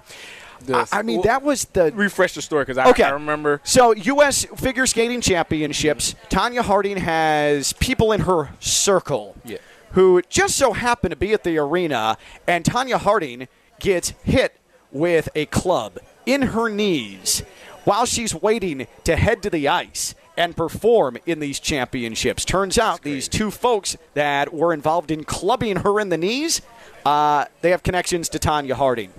[0.72, 3.04] I, I mean, Well, that was the refresh the story because I, Okay.
[3.04, 3.60] I remember.
[3.62, 4.44] so, U.S.
[4.56, 6.16] Figure Skating Championships.
[6.30, 9.58] Tonya Harding has people in her circle Yeah.
[9.92, 13.46] who just so happen to be at the arena, and Tonya Harding
[13.78, 14.56] gets hit
[14.90, 17.44] with a club in her knees
[17.84, 22.44] while she's waiting to head to the ice and perform in these championships.
[22.44, 26.62] Turns out these two folks that were involved in clubbing her in the knees,
[27.04, 29.12] uh, they have connections to Tonya Harding.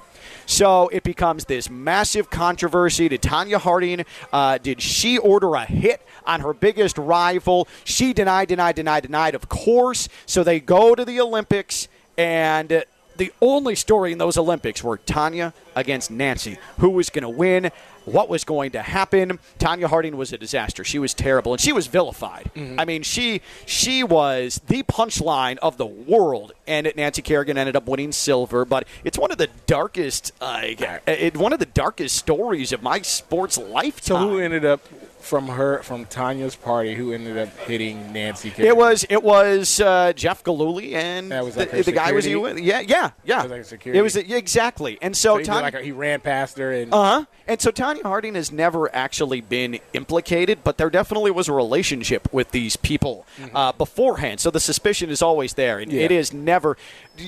[0.45, 3.09] So it becomes this massive controversy.
[3.09, 7.67] Did Tonya Harding, uh, did she order a hit on her biggest rival?
[7.83, 10.09] She denied, denied, denied, denied, of course.
[10.25, 12.83] So they go to the Olympics, and
[13.17, 16.57] the only story in those Olympics were Tonya against Nancy.
[16.79, 17.71] Who was going to win?
[18.11, 19.39] What was going to happen?
[19.59, 20.83] Tonya Harding was a disaster.
[20.83, 22.49] She was terrible, and she was vilified.
[22.79, 27.87] I mean, she she was the punchline of the world, and Nancy Kerrigan ended up
[27.87, 28.65] winning silver.
[28.65, 30.61] But it's one of the darkest, uh,
[31.07, 33.99] it, one of the darkest stories of my sports lifetime.
[33.99, 34.81] So who ended up
[35.19, 38.49] from her from Tonya's party who ended up hitting Nancy.
[38.49, 38.65] Kerrigan?
[38.67, 42.11] It was it was uh, Jeff Gillooly and That was the, like her the guy
[42.11, 42.57] was with?
[42.59, 43.39] Yeah, yeah, yeah.
[43.39, 43.99] It was like security?
[43.99, 44.97] It was exactly.
[45.01, 47.25] And so, So he, Tonya, like he ran past her and uh huh.
[47.47, 52.31] And so Tonya Harding has never actually been implicated, but there definitely was a relationship
[52.31, 54.39] with these people uh, beforehand.
[54.39, 55.97] So the suspicion is always there, and Mm-hmm.
[55.99, 56.05] Yeah.
[56.05, 56.77] it is never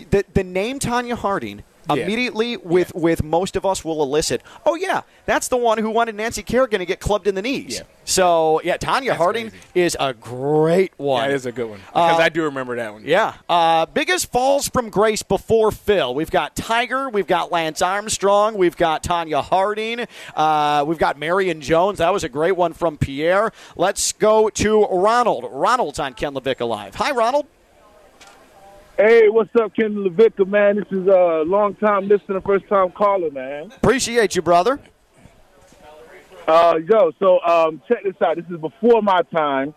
[0.10, 1.64] the the name Tonya Harding.
[1.90, 2.04] Yeah.
[2.04, 4.42] Immediately, with with most of us, will elicit.
[4.66, 7.78] Oh yeah, that's the one who wanted Nancy Kerrigan to get clubbed in the knees.
[7.78, 7.84] Yeah.
[8.06, 9.64] So yeah, Tonya That's Harding crazy.
[9.76, 11.22] is a great one.
[11.28, 13.04] that is a good one because Uh, I do remember that one.
[13.06, 13.34] Yeah.
[13.50, 16.14] Uh, biggest falls from grace before Phil.
[16.16, 17.10] We've got Tiger.
[17.10, 18.56] We've got Lance Armstrong.
[18.58, 20.06] We've got Tonya Harding.
[20.36, 21.98] Uh, we've got Marion Jones.
[22.00, 23.52] That was a great one from Pierre.
[23.76, 25.46] Let's go to Ronald.
[25.52, 26.96] Ronald's on Ken LaVicka Live.
[26.96, 27.48] Hi, Ronald.
[29.04, 30.76] Hey, what's up, Ken LaVicka, man?
[30.76, 33.72] This is a long time listener, first time caller, man.
[33.72, 34.80] Appreciate you, brother.
[36.48, 38.36] Uh, yo, so um, check this out.
[38.36, 39.74] This is before my time,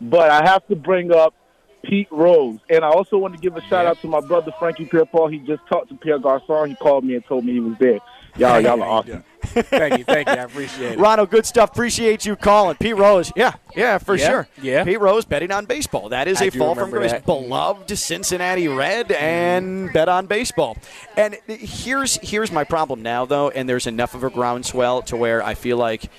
[0.00, 1.34] but I have to bring up
[1.82, 4.84] Pete Rose, and I also want to give a shout out to my brother Frankie
[4.84, 5.26] Pierre Paul.
[5.26, 6.68] He just talked to Pierre Garcon.
[6.68, 7.98] He called me and told me he was there.
[8.38, 9.24] Y'all, y'all are awesome.
[9.42, 10.34] thank you, thank you.
[10.34, 10.98] I appreciate it.
[10.98, 11.70] Ronald, good stuff.
[11.70, 12.76] Appreciate you calling.
[12.76, 14.48] Pete Rose, yeah, yeah, for Yeah, sure.
[14.62, 14.84] yeah.
[14.84, 16.08] Pete Rose betting on baseball.
[16.10, 17.12] That is I a fall from grace.
[17.12, 17.24] that.
[17.26, 20.76] Beloved Cincinnati Red and bet on baseball.
[21.16, 25.42] And here's here's my problem now, though, and there's enough of a groundswell to where
[25.42, 26.10] I feel like,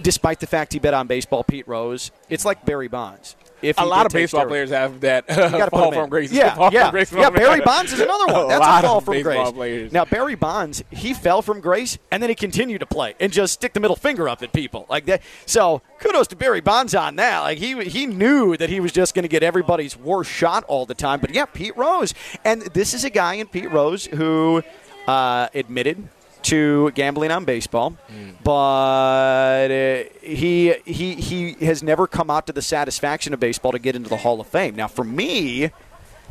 [0.00, 3.36] despite the fact he bet on baseball, Pete Rose, it's like Barry Bonds.
[3.62, 4.48] If A lot of baseball steroids.
[4.48, 6.32] players have that You fall from grace.
[6.32, 7.30] Yeah, fall yeah, from grace yeah.
[7.30, 8.44] Barry Bonds is another one.
[8.44, 9.50] A That's lot a fall from grace.
[9.52, 9.92] players.
[9.92, 13.54] Now Barry Bonds, he fell from grace, and then he continued to play and just
[13.54, 15.22] stick the middle finger up at people like that.
[15.46, 17.40] So kudos to Barry Bonds on that.
[17.40, 20.86] Like he he knew that he was just going to get everybody's worst shot all
[20.86, 21.20] the time.
[21.20, 24.62] But yeah, Pete Rose, and this is a guy in Pete Rose who
[25.06, 26.08] uh, admitted
[26.42, 27.96] to gambling on baseball,
[28.44, 33.78] but uh, he he he has never come out to the satisfaction of baseball to
[33.78, 34.74] get into the Hall of Fame.
[34.76, 35.70] Now, for me,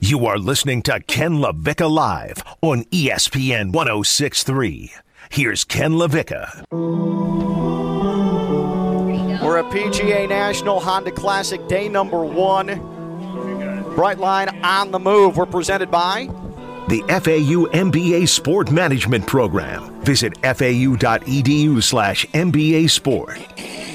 [0.02, 4.92] You are listening to Ken LaVicka Live on ESPN 1063.
[5.30, 6.66] Here's Ken LaVicka.
[9.42, 12.68] We're at PGA National Honda Classic day number one.
[13.96, 15.38] Brightline on the move.
[15.38, 16.26] We're presented by
[16.90, 19.95] the FAU MBA Sport Management Program.
[20.06, 23.40] Visit fau.edu slash MBA Sport.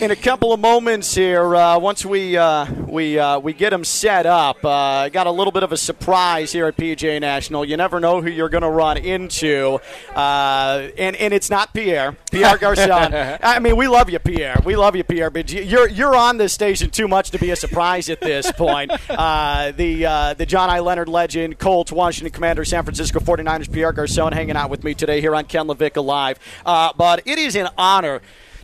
[0.02, 3.84] In a couple of moments here, uh, once we uh, we uh, we get them
[3.84, 7.66] set up, uh, got a little bit of a surprise here at PGA National.
[7.66, 9.78] You never know who you're going to run into,
[10.16, 13.38] uh, and and it's not Pierre, Pierre Garcon.
[13.42, 14.58] I mean, we love you, Pierre.
[14.64, 17.56] We love you, Pierre, but you're you're on this station too much to be a
[17.56, 18.90] surprise at this point.
[19.10, 20.80] Uh, the the John I.
[20.80, 25.20] Leonard legend, Colts, Washington Commander, San Francisco 49ers, Pierre Garcon hanging out with me today
[25.20, 25.66] here on Ken
[26.00, 26.38] LaVicka Live.
[26.64, 28.20] Uh, but it is an honor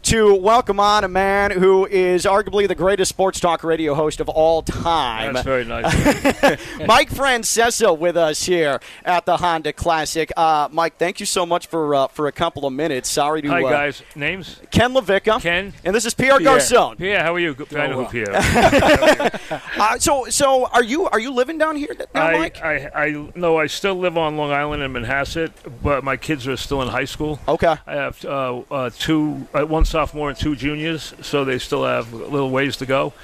[0.06, 4.28] to welcome on a man who is arguably the greatest sports talk radio host of
[4.28, 5.32] all time.
[5.32, 5.84] That's very nice.
[6.86, 10.30] Mike Francesa with us here at the Honda Classic.
[10.36, 13.08] Uh, Mike, thank you so much for uh, for a couple of minutes.
[13.08, 13.48] Sorry to.
[13.48, 14.02] Hi uh, guys.
[14.14, 14.60] Names?
[14.70, 15.42] Ken LaVicka.
[15.42, 15.72] Ken.
[15.84, 16.60] And this is Pierre, Pierre.
[16.60, 16.96] Garcon.
[16.98, 17.56] Pierre, how are you?
[17.72, 18.30] I know who Pierre.
[19.80, 22.62] uh, so so are you are you living down here now, I, Mike?
[22.62, 25.50] I, I no, I still live on Long Island in Manhasset,
[25.82, 27.40] but my kids are still in high school.
[27.48, 27.74] Okay.
[27.88, 32.12] I have uh, uh, two, uh, one sophomore and two juniors, so they still have
[32.12, 33.14] a little ways to go.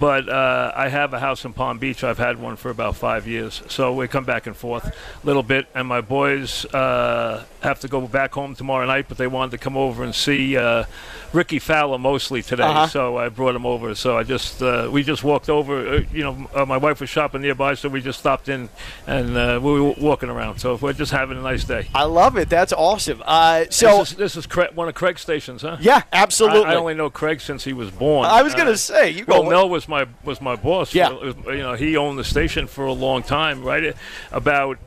[0.00, 2.02] But uh, I have a house in Palm Beach.
[2.02, 4.92] I've had one for about five years, so we come back and forth a
[5.26, 5.66] little bit.
[5.74, 9.58] And my boys uh, have to go back home tomorrow night, but they wanted to
[9.58, 10.84] come over and see uh,
[11.32, 12.86] Rickie Fowler mostly today, Uh-huh.
[12.88, 13.94] so I brought them over.
[13.94, 15.86] So I just uh, we just walked over.
[15.86, 18.70] Uh, you know, uh, my wife was shopping nearby, so we just stopped in
[19.06, 20.58] and uh, we were walking around.
[20.58, 21.88] So we're just having a nice day.
[21.94, 22.48] I love it.
[22.48, 23.22] That's awesome.
[23.24, 25.76] Uh, so this is, this is Craig, one of Craig's stations, huh?
[25.80, 26.64] Yeah, absolutely.
[26.64, 28.26] I, I only know Craig since he was born.
[28.26, 30.94] I was gonna Uh, say, you go- Well, Mel was my was my boss.
[30.94, 31.08] Yeah.
[31.08, 33.62] Uh, you know, he owned the station for a long time.
[33.62, 33.94] Right,
[34.30, 34.78] about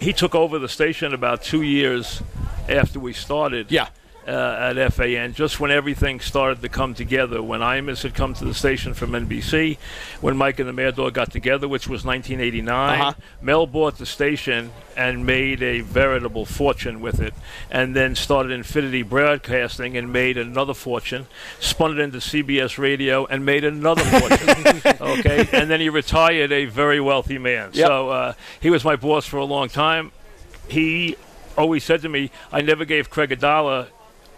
[0.00, 2.22] he took over the station about two years
[2.68, 3.70] after we started.
[3.70, 3.88] Yeah.
[4.30, 8.44] Uh, at FAN, just when everything started to come together, when Imus had come to
[8.44, 9.76] the station from NBC,
[10.20, 13.12] when Mike and the Mad Dog got together, which was 1989, Uh-huh.
[13.42, 17.34] Mel bought the station and made a veritable fortune with it,
[17.72, 21.26] and then started Infinity Broadcasting and made another fortune,
[21.58, 24.80] spun it into CBS Radio and made another fortune.
[25.00, 27.70] okay, and then he retired a very wealthy man.
[27.72, 27.86] Yep.
[27.86, 30.12] So uh, he was my boss for a long time.
[30.68, 31.16] He
[31.58, 33.88] always said to me, "I never gave Craig a dollar."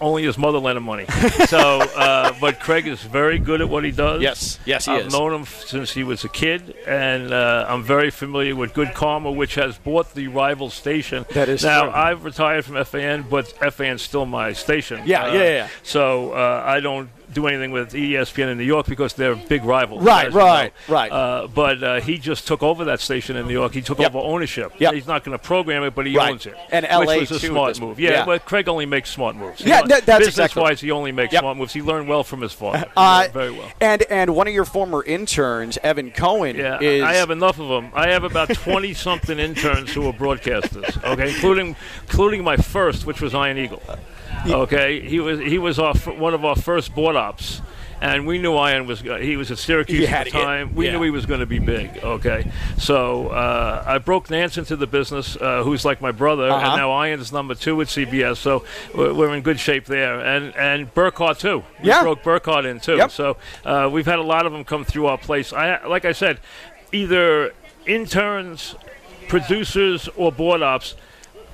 [0.02, 1.06] Only his mother lent him money.
[1.46, 4.20] so, uh, but Craig is very good at what he does.
[4.20, 4.58] Yes.
[4.66, 5.12] Yes, he I've is.
[5.12, 9.30] known him since he was a kid, and uh, I'm very familiar with Good Karma,
[9.30, 11.24] which has bought the rival station.
[11.34, 11.92] That is now true.
[11.92, 15.02] I've retired from FAN, but FAN's still my station.
[15.06, 15.68] Yeah, Uh, yeah, yeah.
[15.84, 20.02] So uh, I don't do anything with ESPN in New York because they're big rivals.
[20.02, 20.94] Right, as you right, know.
[20.94, 21.12] right.
[21.12, 23.72] Uh, but uh, he just took over that station in New York.
[23.72, 24.14] He took Yep.
[24.14, 24.72] over ownership.
[24.78, 24.94] Yep.
[24.94, 26.30] He's not going to program it, but he Right.
[26.32, 26.54] owns it.
[26.70, 27.98] And which LA was a smart move.
[28.00, 28.24] Yeah, yeah.
[28.26, 29.60] but Craig only makes smart moves.
[29.60, 31.40] Yeah, that- that's business exactly wise, he only makes Yep.
[31.42, 31.72] smart moves.
[31.72, 32.78] He learned well from his father.
[32.80, 33.68] He Uh, very well.
[33.80, 37.68] And and one of your former interns, Evan Cohen, Yeah, is I have enough of
[37.68, 37.90] them.
[37.94, 41.02] I have about twenty something interns who are broadcasters.
[41.04, 43.82] Okay, including including my first, which was Ian Eagle.
[44.46, 47.60] Okay, he was he was our one of our first board ops.
[48.00, 49.00] And we knew Ian was.
[49.00, 50.32] He was at Syracuse at the it.
[50.32, 50.74] time.
[50.74, 50.94] We Yeah.
[50.96, 52.00] knew he was going to be big.
[52.02, 56.66] Okay, so uh, I broke Nance into the business, uh, who's like my brother, Uh-huh.
[56.66, 58.38] and now Ian's number two at CBS.
[58.38, 60.18] So we're, we're in good shape there.
[60.18, 61.62] And and Burkhardt too.
[61.80, 62.02] We Yeah.
[62.02, 62.96] broke Burkhardt in too.
[62.96, 63.12] Yep.
[63.12, 65.52] So uh, we've had a lot of them come through our place.
[65.52, 66.40] I like I said,
[66.90, 67.52] either
[67.86, 68.74] interns,
[69.28, 70.96] producers, or board ops.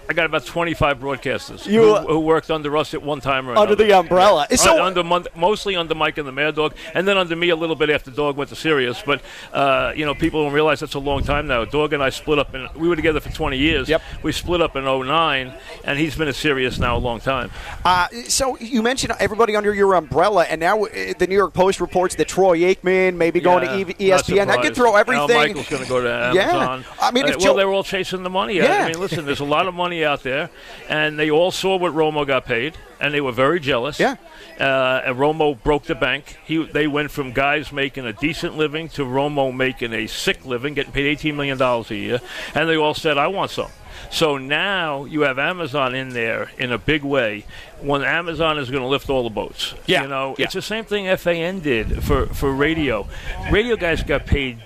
[0.08, 3.74] I got about 25 broadcasters who, who worked under us at one time or Under
[3.74, 3.84] another.
[3.84, 4.46] the umbrella.
[4.50, 4.56] Yeah.
[4.56, 7.76] So- under mostly under Mike and the Mad Dog, and then under me a little
[7.76, 9.02] bit after Dog went to Sirius.
[9.04, 9.20] But
[9.52, 11.64] uh, you know, people don't realize that's a long time now.
[11.66, 13.88] Dog and I split up, and we were together for 20 years.
[13.88, 14.00] Yep.
[14.22, 15.52] We split up in 09,
[15.84, 17.50] and he's been at Sirius now a long time.
[17.84, 21.80] Uh, so you mentioned everybody under your umbrella, and now uh, the New York Post
[21.80, 24.46] reports that Troy Aikman may be going Yeah, to ESPN.
[24.46, 25.28] That could throw Al everything.
[25.36, 26.80] Michael's going to go to Amazon.
[26.88, 27.06] Yeah.
[27.06, 28.54] I mean, Uh, well, they were all chasing the money.
[28.56, 28.84] Yeah.
[28.84, 30.50] I mean, listen, there's a lot of money out there,
[30.88, 33.98] and they all saw what Romo got paid, and they were very jealous.
[34.00, 34.16] Yeah.
[34.58, 36.36] Uh, and Romo broke the bank.
[36.44, 40.74] He, they went from guys making a decent living to Romo making a sick living,
[40.74, 42.20] getting paid $18 million a year,
[42.54, 43.70] and they all said, I want some.
[44.10, 47.44] So now you have Amazon in there in a big way.
[47.80, 50.44] When Amazon is going to lift all the boats, Yeah, you know, yeah.
[50.44, 53.06] it's the same thing FAN did for for radio.
[53.50, 54.58] Radio guys got paid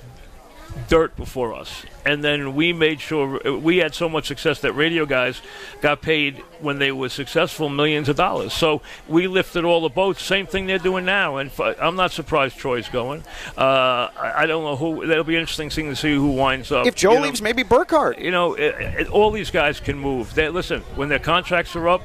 [0.89, 5.07] dirt before us, and then we made sure we had so much success that radio
[5.07, 5.41] guys
[5.81, 8.53] got paid when they were successful millions of dollars.
[8.53, 10.23] So we lifted all the boats.
[10.23, 13.23] Same thing they're doing now, and I'm not surprised Troy's going.
[13.57, 15.07] Uh, I, don't know who.
[15.07, 16.87] That'll be interesting thing to see who winds up.
[16.87, 17.25] if Joe you know.
[17.25, 18.19] leaves, maybe Burkhardt.
[18.19, 20.35] You know, it, it, all these guys can move.
[20.35, 22.03] They, listen, when their contracts are up,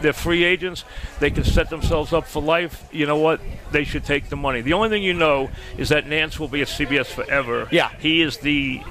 [0.00, 0.84] they're free agents.
[1.20, 2.86] They can set themselves up for life.
[2.92, 3.40] You know what?
[3.72, 4.60] They should take the money.
[4.60, 7.68] The only thing you know is that Nance will be at CBS forever.
[7.70, 7.90] Yeah.
[7.98, 8.82] he is the.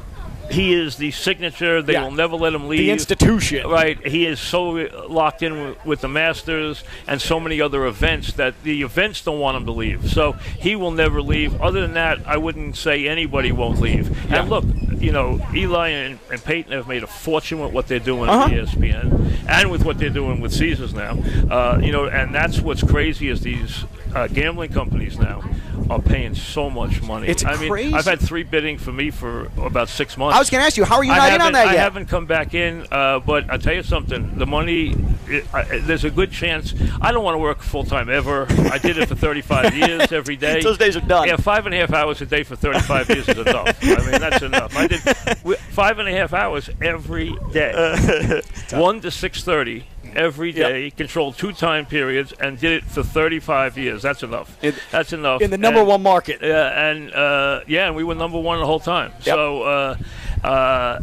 [0.51, 1.81] He is the signature.
[1.81, 2.03] They Yeah.
[2.03, 2.79] will never let him leave.
[2.79, 3.67] The institution.
[3.67, 3.97] Right.
[4.05, 4.69] He is so
[5.09, 9.39] locked in with, with the Masters and so many other events that the events don't
[9.39, 10.09] want him to leave.
[10.11, 11.59] So he will never leave.
[11.61, 14.31] Other than that, I wouldn't say anybody won't leave.
[14.31, 14.65] And look,
[15.01, 18.45] you know, Eli and, and Peyton have made a fortune with what they're doing Uh-huh.
[18.45, 21.17] at ESPN and with what they're doing with Caesars now.
[21.49, 23.83] Uh, you know, and that's what's crazy is these
[24.13, 25.43] uh, gambling companies now
[25.89, 27.27] are paying so much money.
[27.27, 27.93] It's I mean, crazy.
[27.93, 30.35] I've had three bidding for me for about six months.
[30.35, 32.07] I was going to ask you, how are you not in on that I haven't
[32.07, 34.35] come back in, uh, but I tell you something.
[34.39, 34.95] The money,
[35.27, 36.73] it, I, there's a good chance.
[37.01, 38.47] I don't want to work full time ever.
[38.71, 40.59] I did it for 35 years every day.
[40.61, 41.27] Those days are done.
[41.27, 43.77] Yeah, five and a half hours a day for 35 years is enough.
[43.83, 44.75] I mean, that's enough.
[44.75, 45.01] I did
[45.43, 47.71] wi- five and a half hours every day,
[48.73, 49.83] one to 6:30
[50.15, 50.91] every day.
[50.91, 54.01] Controlled two time periods and did it for 35 years.
[54.01, 54.57] That's enough.
[54.91, 55.41] that's enough.
[55.41, 56.39] in the number And- one market.
[56.41, 59.11] yeah, and uh, yeah, and we were number one the whole time.
[59.21, 59.97] So uh,
[60.43, 61.01] uh,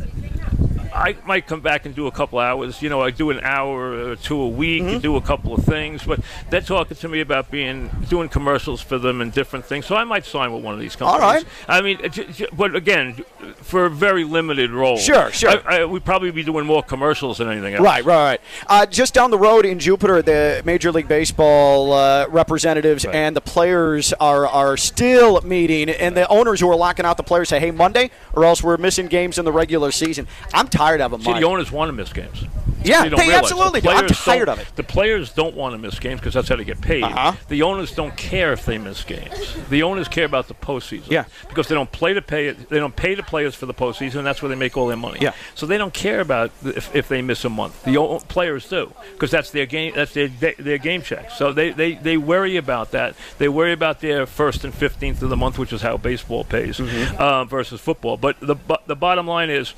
[0.94, 2.82] I might come back and do a couple hours.
[2.82, 4.88] You know, I do an hour or two a week, Mm-hmm.
[4.94, 6.02] and do a couple of things.
[6.04, 6.20] But
[6.50, 9.86] they're talking to me about being doing commercials for them and different things.
[9.86, 11.20] So I might sign with one of these companies.
[11.22, 11.44] right.
[11.68, 13.22] I mean, j- j- but again,
[13.60, 14.96] for a very limited role.
[14.96, 15.50] Sure, sure.
[15.68, 17.82] I, I, we'd probably be doing more commercials than anything else.
[17.84, 18.40] Right, right, right.
[18.66, 23.40] Uh, just down the road in Jupiter, the Major League Baseball uh, representatives and the
[23.40, 27.60] players are, are still meeting, and the owners who are locking out the players say,
[27.60, 31.22] "Hey, Monday, or else we're missing games in the regular season." I'm tired of them.
[31.22, 32.44] See, the owners want to miss games.
[32.84, 33.94] Yeah, don't they absolutely The do.
[33.94, 34.66] I'm tired of it.
[34.74, 37.04] The players don't want to miss games because that's how they get paid.
[37.04, 37.34] Uh-huh.
[37.48, 39.56] The owners don't care if they miss games.
[39.70, 41.08] The owners care about the postseason.
[41.08, 41.26] Yeah.
[41.48, 42.50] Because they don't play to pay.
[42.50, 44.96] They don't pay the players for the postseason, and that's where they make all their
[44.96, 45.20] money.
[45.20, 45.32] Yeah.
[45.54, 47.84] So they don't care about if, if they miss a month.
[47.84, 49.92] The o- players do because that's their game.
[49.94, 51.30] That's their their, their game check.
[51.30, 53.14] So they, they, they worry about that.
[53.38, 56.78] They worry about their first and fifteenth of the month, which is how baseball pays
[56.78, 57.16] Mm-hmm.
[57.22, 58.16] uh, versus football.
[58.16, 58.56] But the
[58.86, 59.72] the bottom line is.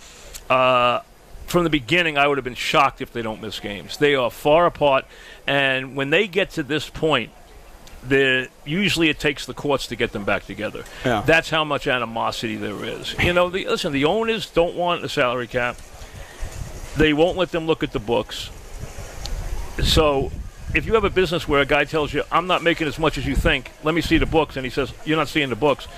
[0.49, 1.01] Uh,
[1.47, 3.97] from the beginning, I would have been shocked if they don't miss games.
[3.99, 5.05] They are far apart,
[5.47, 7.31] and when they get to this point,
[8.07, 10.85] the usually it takes the courts to get them back together.
[11.05, 11.23] Yeah.
[11.25, 13.15] That's how much animosity there is.
[13.19, 15.77] You know, the, listen, the owners don't want a salary cap.
[16.97, 18.51] They won't let them look at the books.
[19.83, 20.31] So,
[20.75, 23.19] if you have a business where a guy tells you, "I'm not making as much
[23.19, 23.71] as you think.
[23.83, 25.89] Let me see the books," and he says, "You're not seeing the books,"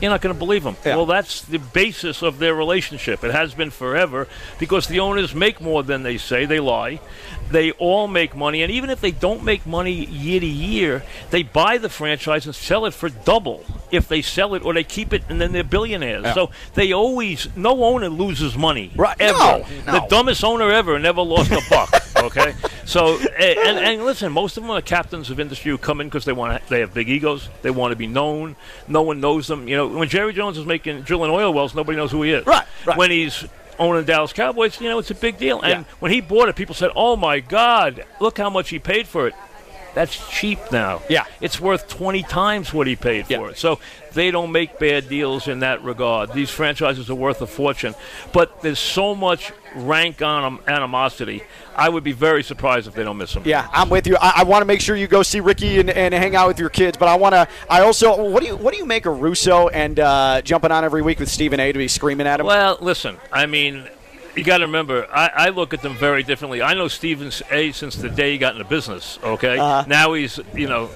[0.00, 0.76] you're not going to believe them.
[0.84, 0.96] Yeah.
[0.96, 3.22] Well, that's the basis of their relationship.
[3.22, 4.28] It has been forever
[4.58, 6.46] because the owners make more than they say.
[6.46, 7.00] They lie.
[7.50, 11.42] They all make money, and even if they don't make money year to year, they
[11.42, 15.12] buy the franchise and sell it for double if they sell it, or they keep
[15.12, 16.22] it, and then they're billionaires.
[16.24, 16.34] Yeah.
[16.34, 19.16] So they always, no owner loses money Right.
[19.20, 19.38] ever.
[19.38, 21.90] No, The dumbest owner ever never lost a buck.
[22.20, 22.52] Okay,
[22.84, 26.26] so and, and listen, most of them are captains of industry who come in because
[26.26, 27.48] they want they have big egos.
[27.62, 28.56] They want to be known.
[28.88, 29.66] No one knows them.
[29.68, 32.44] You know, when Jerry Jones is making drilling oil wells, nobody knows who he is.
[32.44, 32.98] Right, right.
[32.98, 33.46] When he's
[33.80, 35.60] owning Dallas Cowboys, you know, it's a big deal.
[35.62, 35.92] And Yeah.
[35.98, 39.26] when he bought it, people said, "Oh my God, look how much he paid for
[39.26, 39.34] it."
[39.94, 41.02] That's cheap now.
[41.08, 41.24] Yeah.
[41.40, 43.46] It's worth 20 times what he paid for Yeah.
[43.48, 43.58] it.
[43.58, 43.78] So
[44.12, 46.32] they don't make bad deals in that regard.
[46.32, 47.94] These franchises are worth a fortune.
[48.32, 51.42] But there's so much rank on animosity.
[51.76, 53.42] I would be very surprised if they don't miss him.
[53.46, 54.16] Yeah, I'm with you.
[54.20, 56.58] I, I want to make sure you go see Ricky and, and hang out with
[56.58, 57.46] your kids, but I want to.
[57.68, 60.84] I also, what do you what do you make of Russo and uh, jumping on
[60.84, 61.70] every week with Stephen A.
[61.72, 62.46] to be screaming at him?
[62.46, 63.88] Well, listen, I mean,
[64.36, 66.62] you got to remember, I, I look at them very differently.
[66.62, 67.72] I know Stephen A.
[67.72, 69.58] since the day he got into business, okay?
[69.58, 69.84] Uh-huh.
[69.88, 70.90] Now he's, you know,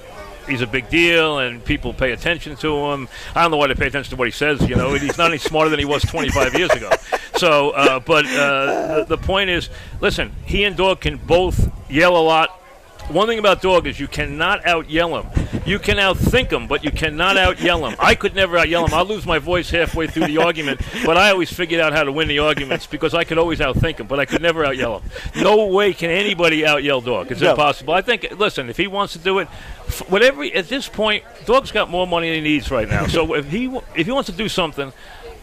[0.47, 3.07] he's a big deal and people pay attention to him.
[3.33, 4.93] I don't know why they pay attention to what he says, you know.
[4.93, 6.89] He's not any smarter than he was 25 years ago.
[7.37, 9.69] So, uh, but uh, the, the point is,
[10.01, 12.61] listen, he and Dog can both yell a lot.
[13.09, 15.27] One thing about Dog is you cannot out yell him.
[15.65, 17.95] You can out think him, but you cannot out yell him.
[17.99, 18.93] I could never out yell him.
[18.93, 22.11] I'll lose my voice halfway through the argument, but I always figured out how to
[22.11, 24.75] win the arguments because I could always out think him, but I could never out
[24.75, 25.09] yell him.
[25.43, 27.31] No way can anybody out yell Dog.
[27.31, 27.51] It's No.
[27.51, 27.93] impossible.
[27.93, 28.27] I think.
[28.37, 29.47] Listen, if he wants to do it,
[30.09, 30.43] whatever.
[30.43, 33.05] At this point, Dog's got more money than he needs right now.
[33.07, 34.91] So if he if he wants to do something.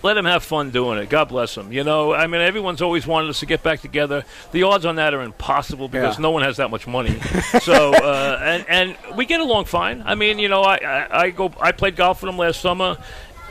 [0.03, 1.09] Let him have fun doing it.
[1.09, 1.73] God bless him.
[1.73, 4.25] You know, I mean, everyone's always wanted us to get back together.
[4.51, 6.23] The odds on that are impossible because Yeah.
[6.23, 7.19] no one has that much money.
[7.61, 10.03] so, uh, and and we get along fine.
[10.05, 12.97] I mean, you know, I, I I go I played golf with him last summer.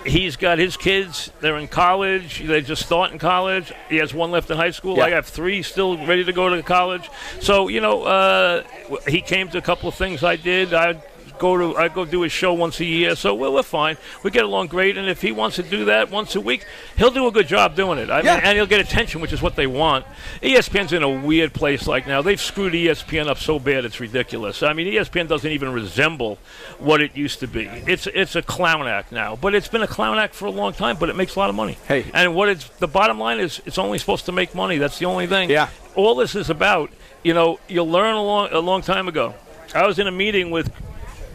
[0.06, 1.32] He's got his kids.
[1.42, 2.40] They're in college.
[2.44, 3.72] They just start in college.
[3.88, 4.98] He has one left in high school.
[4.98, 5.04] Yeah.
[5.06, 7.08] I have three still ready to go to college.
[7.40, 8.64] So you know, uh,
[9.08, 10.74] he came to a couple of things I did.
[10.74, 10.94] I
[11.42, 13.98] go to I go do his show once a year, so we're, we're fine.
[14.24, 16.66] We get along great, and if he wants to do that once a week,
[16.98, 18.10] he'll do a good job doing it.
[18.12, 18.36] I Yeah.
[18.36, 20.06] mean, and he'll get attention, which is what they want.
[20.44, 22.22] ESPN's in a weird place like now.
[22.22, 24.62] They've screwed ESPN up so bad it's ridiculous.
[24.62, 26.38] I mean, ESPN doesn't even resemble
[26.78, 27.66] what it used to be.
[27.88, 30.74] It's it's a clown act now, but it's been a clown act for a long
[30.74, 30.98] time.
[31.00, 31.78] But it makes a lot of money.
[31.88, 32.06] Hey.
[32.14, 34.78] and what it's the bottom line is, it's only supposed to make money.
[34.78, 35.50] That's the only thing.
[35.50, 35.70] Yeah.
[35.96, 36.92] All this is about,
[37.24, 39.34] you know, you'll learn a long a long time ago.
[39.74, 40.70] I was in a meeting with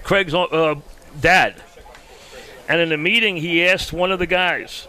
[0.06, 0.76] Craig's uh,
[1.20, 1.56] dad,
[2.68, 4.86] and in the meeting he asked one of the guys,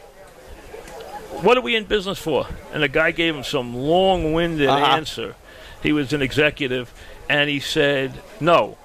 [1.42, 4.86] "What are we in business for?" And the guy gave him some long-winded Uh-huh.
[4.86, 5.36] answer.
[5.82, 6.94] He was an executive,
[7.28, 8.78] and he said, "No,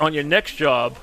[0.00, 0.96] on your next job."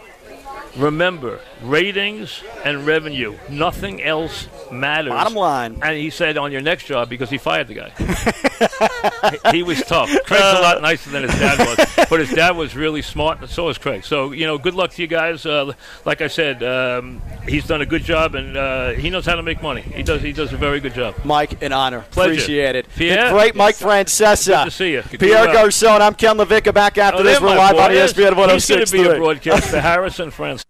[0.77, 3.37] Remember, ratings and revenue.
[3.49, 5.11] Nothing else matters.
[5.11, 5.79] Bottom line.
[5.81, 9.39] And he said on your next job because he fired the guy.
[9.51, 10.09] he, he was tough.
[10.25, 13.49] Craig's a lot nicer than his dad was, but his dad was really smart, and
[13.49, 14.03] so is Craig.
[14.03, 15.45] So you know, good luck to you guys.
[15.45, 15.73] Uh,
[16.05, 19.43] like I said, um, he's done a good job, and uh, he knows how to
[19.43, 19.81] make money.
[19.81, 20.21] He does.
[20.21, 21.15] He does a very good job.
[21.23, 22.01] Mike, an honor.
[22.11, 22.31] Pleasure.
[22.33, 22.87] Appreciate it.
[22.95, 23.31] Pierre?
[23.31, 24.63] Great Mike Francesa.
[24.63, 25.01] Good to see you.
[25.03, 25.71] Pierre Good luck.
[25.81, 26.01] Garcon.
[26.01, 26.73] I'm Ken LaVicka.
[26.73, 27.39] Back after Oh, this.
[27.39, 28.13] We're live on boy is.
[28.13, 29.17] ESPN He's going to be a 106.3.
[29.17, 29.81] broadcaster.
[29.81, 30.63] Harrison, France.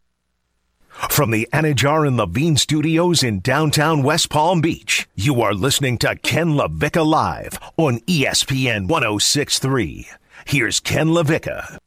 [1.09, 6.15] From the Anidjar and Levine studios in downtown West Palm Beach, you are listening to
[6.17, 10.07] Ken LaVicka Live on ESPN 1063.
[10.45, 11.77] Here's Ken LaVicka.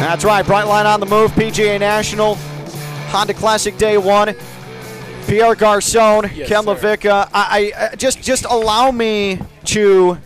[0.00, 0.44] That's right.
[0.44, 1.30] Brightline on the move.
[1.32, 2.34] PGA National.
[3.10, 4.34] Honda Classic Day One.
[5.28, 6.74] Pierre Garcon, Yes, Ken sir.
[6.74, 7.28] LaVicka.
[7.32, 10.18] I, I uh, just just allow me to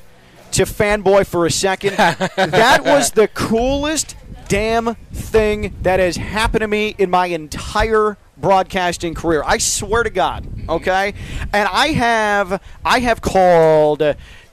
[0.53, 1.97] to fanboy for a second.
[1.97, 4.17] that was the coolest
[4.49, 9.43] damn thing that has happened to me in my entire broadcasting career.
[9.45, 10.45] I swear to God.
[10.45, 10.71] Mm-hmm.
[10.71, 11.15] Okay,
[11.53, 14.03] and I have I have called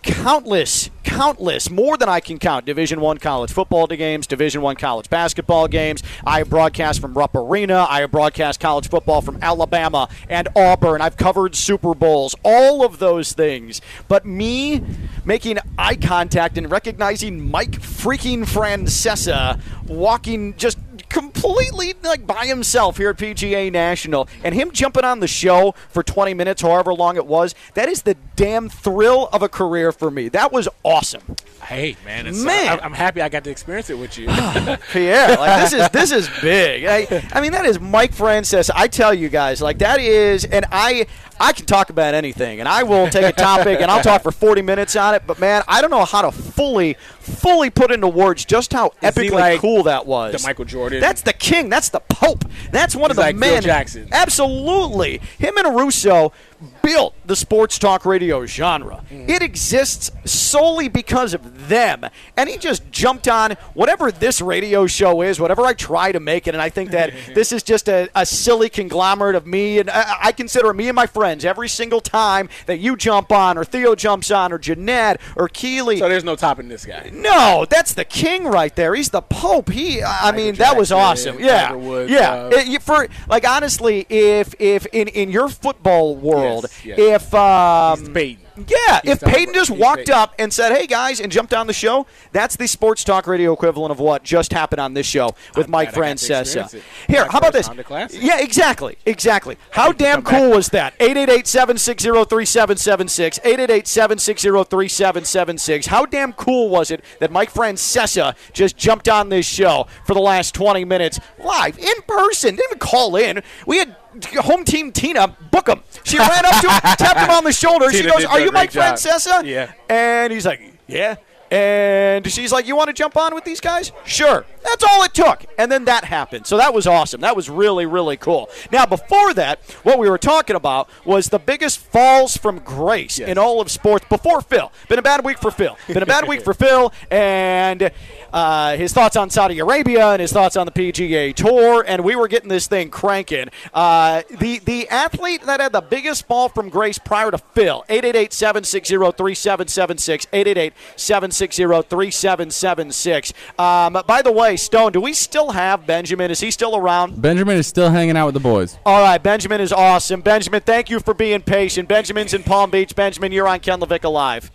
[0.04, 5.10] countless countless more than i can count division one college football games division one college
[5.10, 6.04] basketball games.
[6.26, 7.86] I broadcast from rupp arena.
[7.90, 11.02] I broadcast college football from alabama and auburn.
[11.02, 13.82] I've covered super bowls all of those things.
[14.08, 14.84] But me
[15.24, 20.78] making eye contact and recognizing mike freaking francesa walking just
[21.14, 24.28] completely like by himself here at PGA National.
[24.44, 28.02] And him jumping on the show for 20 minutes however long it was that is
[28.02, 30.28] the damn thrill of a career for me.
[30.30, 31.36] That was awesome.
[31.62, 32.80] Hey, man, it's, uh, Man.
[32.80, 34.28] I, I'm happy I got to experience it with you.
[34.92, 36.86] Pierre like this is this is big.
[36.86, 38.72] I, I mean that is Mike Francesa.
[38.76, 41.06] I tell you guys like that is and I
[41.40, 44.32] I can talk about anything and I will take a topic and I'll talk for
[44.32, 48.08] 40 minutes on it but man I don't know how to fully fully put into
[48.08, 51.00] words just how Is epically like cool that was the Michael Jordan?
[51.00, 51.70] That's the king.
[51.70, 52.46] That's the pope.
[52.72, 53.62] That's one of the like men.
[53.62, 54.10] Jackson.
[54.12, 55.20] Absolutely.
[55.38, 56.34] Him and Russo
[56.82, 59.04] built the sports talk radio genre.
[59.10, 59.30] Mm.
[59.30, 62.06] It exists solely because of them.
[62.38, 66.48] And he just jumped on whatever this radio show is, whatever I try to make
[66.48, 66.54] it.
[66.56, 69.80] And I think that this is just a, a silly conglomerate of me.
[69.80, 73.58] And I, I consider me and my friends every single time that you jump on,
[73.58, 76.00] or Theo jumps on, or Jeanette, or Keely.
[76.00, 77.10] so there's no topping this guy.
[77.14, 78.94] No, that's the king right there.
[78.96, 79.70] He's the pope.
[79.70, 81.40] He, I mean, that was awesome.
[81.40, 82.34] Yeah, Woods, yeah.
[82.34, 87.00] uh, It- for like honestly, if if in in your football world, Yes, yes.
[87.00, 88.44] if um, Peyton.
[88.68, 90.14] yeah, He's if Peyton just He's walked Peyton.
[90.14, 93.52] up and said, "Hey guys," and jumped on the show, that's the sports talk radio
[93.54, 96.26] equivalent of what just happened on this show with I'm Mike glad I got to
[96.34, 96.82] Francesa.
[97.08, 97.70] Here, how about this?
[98.14, 99.58] Yeah, exactly, exactly.
[99.72, 100.56] How damn cool back.
[100.56, 100.98] was that?
[101.00, 105.88] 888-760-3776, 888-760-3776.
[105.88, 110.22] How damn cool was it that Mike Francesa just jumped on this show for the
[110.22, 112.56] last 20 minutes live in person?
[112.56, 113.42] Didn't even call in.
[113.66, 113.96] We had
[114.40, 115.82] home team Tina book him.
[116.04, 117.92] She ran up to him, tapped him on the shoulder.
[117.92, 118.96] she goes, "Are you Mike job.
[118.96, 119.72] Francesa?" Yeah.
[119.90, 121.16] And he's like, "Yeah."
[121.52, 124.44] And she's like, "You want to jump on with these guys?" Sure.
[124.64, 125.46] That's all it took.
[125.60, 126.48] And then that happened.
[126.48, 127.22] So that was awesome.
[127.22, 128.50] That was really really cool.
[128.72, 133.38] Now, before that, what we were talking about was the biggest falls from grace in
[133.38, 134.72] all of sports before Phil.
[134.90, 135.78] Been a bad week for Phil.
[135.88, 137.92] Been a bad week for Phil and
[138.34, 142.16] uh, his thoughts on Saudi Arabia and his thoughts on the PGA Tour and we
[142.16, 143.50] were getting this thing cranking.
[143.74, 150.72] Uh, the the athlete that had the biggest fall from grace prior to Phil, 888-760-3776,
[150.98, 153.34] 888-760-3776.
[153.60, 156.32] Um, by the way, Stone, do we still have Benjamin?
[156.32, 157.22] Is he still around?
[157.22, 158.78] Benjamin is still hanging out with the boys.
[158.86, 160.22] All right, Benjamin is awesome.
[160.22, 161.88] Benjamin, thank you for being patient.
[161.88, 162.96] Benjamin's in Palm Beach.
[162.96, 164.52] Benjamin, you're on Ken LaVicka Live.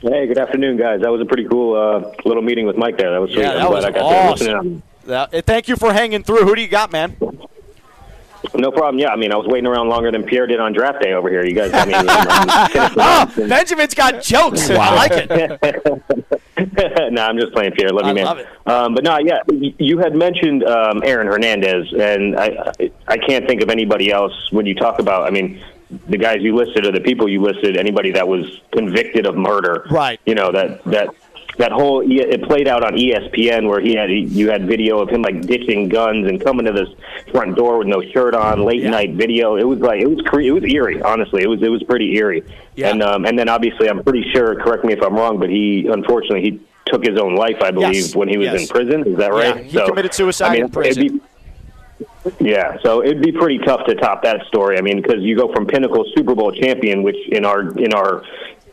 [0.00, 1.02] Hey, good afternoon, guys.
[1.02, 3.10] That was a pretty cool uh, little meeting with Mike there.
[3.12, 3.42] That was sweet.
[3.42, 4.46] Yeah, I'm that glad was I got awesome.
[4.46, 6.44] to listen That- uh, thank you for hanging through.
[6.44, 7.16] Who do you got, man?
[8.54, 8.98] No problem.
[8.98, 11.28] Yeah, I mean, I was waiting around longer than Pierre did on draft day over
[11.28, 11.44] here.
[11.44, 11.92] You guys got me.
[11.94, 12.06] um,
[12.96, 14.70] Oh, with- Benjamin's got jokes.
[14.70, 15.92] I like it.
[17.12, 17.90] no, I'm just playing Pierre.
[17.92, 18.24] Love you, man.
[18.24, 18.46] love it.
[18.66, 23.46] Um, but no, yeah, you had mentioned um, Aaron Hernandez, and I, I I can't
[23.46, 25.26] think of anybody else when you talk about.
[25.26, 25.62] I mean,
[26.08, 29.86] the guys you listed or the people you listed, anybody that was convicted of murder,
[29.90, 30.20] right?
[30.26, 31.08] You know that that.
[31.58, 35.20] That whole it played out on ESPN where he had you had video of him
[35.20, 36.88] like ditching guns and coming to this
[37.32, 39.56] front door with no shirt on, late night video.
[39.56, 41.02] It was like it was cre- it was eerie.
[41.02, 42.44] Honestly, it was it was pretty eerie.
[42.82, 44.54] And um, and then obviously I'm pretty sure.
[44.54, 47.60] Correct me if I'm wrong, but he unfortunately he took his own life.
[47.60, 48.16] I believe Yes.
[48.16, 48.62] when he was Yes.
[48.62, 49.06] in prison.
[49.06, 49.56] Is that right?
[49.66, 51.20] Yeah, he committed suicide in it'd prison.
[52.38, 54.78] Yeah, so it'd be pretty tough to top that story.
[54.78, 58.24] I mean, because you go from pinnacle Super Bowl champion, which in our in our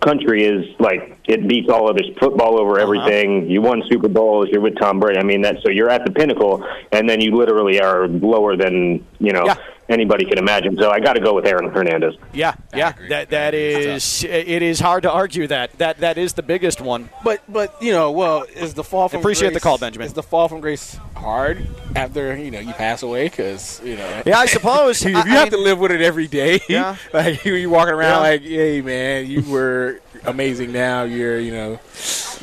[0.02, 2.64] country is like it beats all other football Uh-huh.
[2.64, 3.50] over everything.
[3.50, 4.50] You won Super Bowls.
[4.52, 5.20] You're with Tom Brady.
[5.20, 9.06] I mean, that so you're at the pinnacle, and then you literally are lower than
[9.20, 9.46] you know
[9.90, 10.78] anybody can imagine.
[10.78, 12.16] So I got to go with Aaron Hernandez.
[12.34, 12.94] Yeah, yeah.
[13.10, 15.78] That that is it is hard to argue that.
[15.78, 17.10] That that is the biggest one.
[17.24, 20.06] But but you know, well, is the fall from Appreciate the call, Benjamin.
[20.08, 21.66] Is the fall from grace hard
[21.96, 23.26] after you know you pass away?
[23.30, 25.04] Because you know, Yeah, I suppose.
[25.06, 26.96] if you I- I have to live with it every day, Yeah.
[27.14, 28.30] like you, you walking around Yeah.
[28.30, 30.72] like, hey man, you were amazing.
[30.72, 31.80] Now you're you know,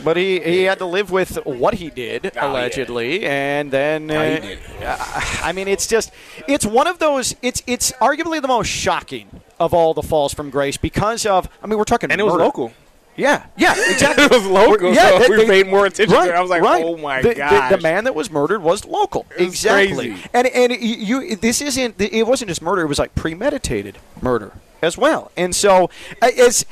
[0.05, 4.41] But he, he had to live with what he did Oh, allegedly, and then uh,
[4.41, 4.59] did.
[4.83, 6.11] I mean, it's just
[6.49, 7.35] it's one of those.
[7.43, 11.49] It's it's arguably the most shocking of all the falls from grace because of.
[11.63, 12.73] I mean, we're talking and it was local.
[13.17, 14.25] Yeah, yeah, exactly.
[14.25, 16.37] it was local, Yeah, so they- we they- paid more attention right, to it.
[16.37, 16.83] I was like, right.
[16.85, 19.25] oh my the, the- The, man that was murdered was local.
[19.39, 20.09] was exactly.
[20.11, 20.25] crazy.
[20.35, 22.83] And and you, you this isn't it wasn't just murder.
[22.83, 24.51] It was like premeditated murder
[24.83, 25.31] as well.
[25.37, 25.85] And so
[26.21, 26.65] uh, it's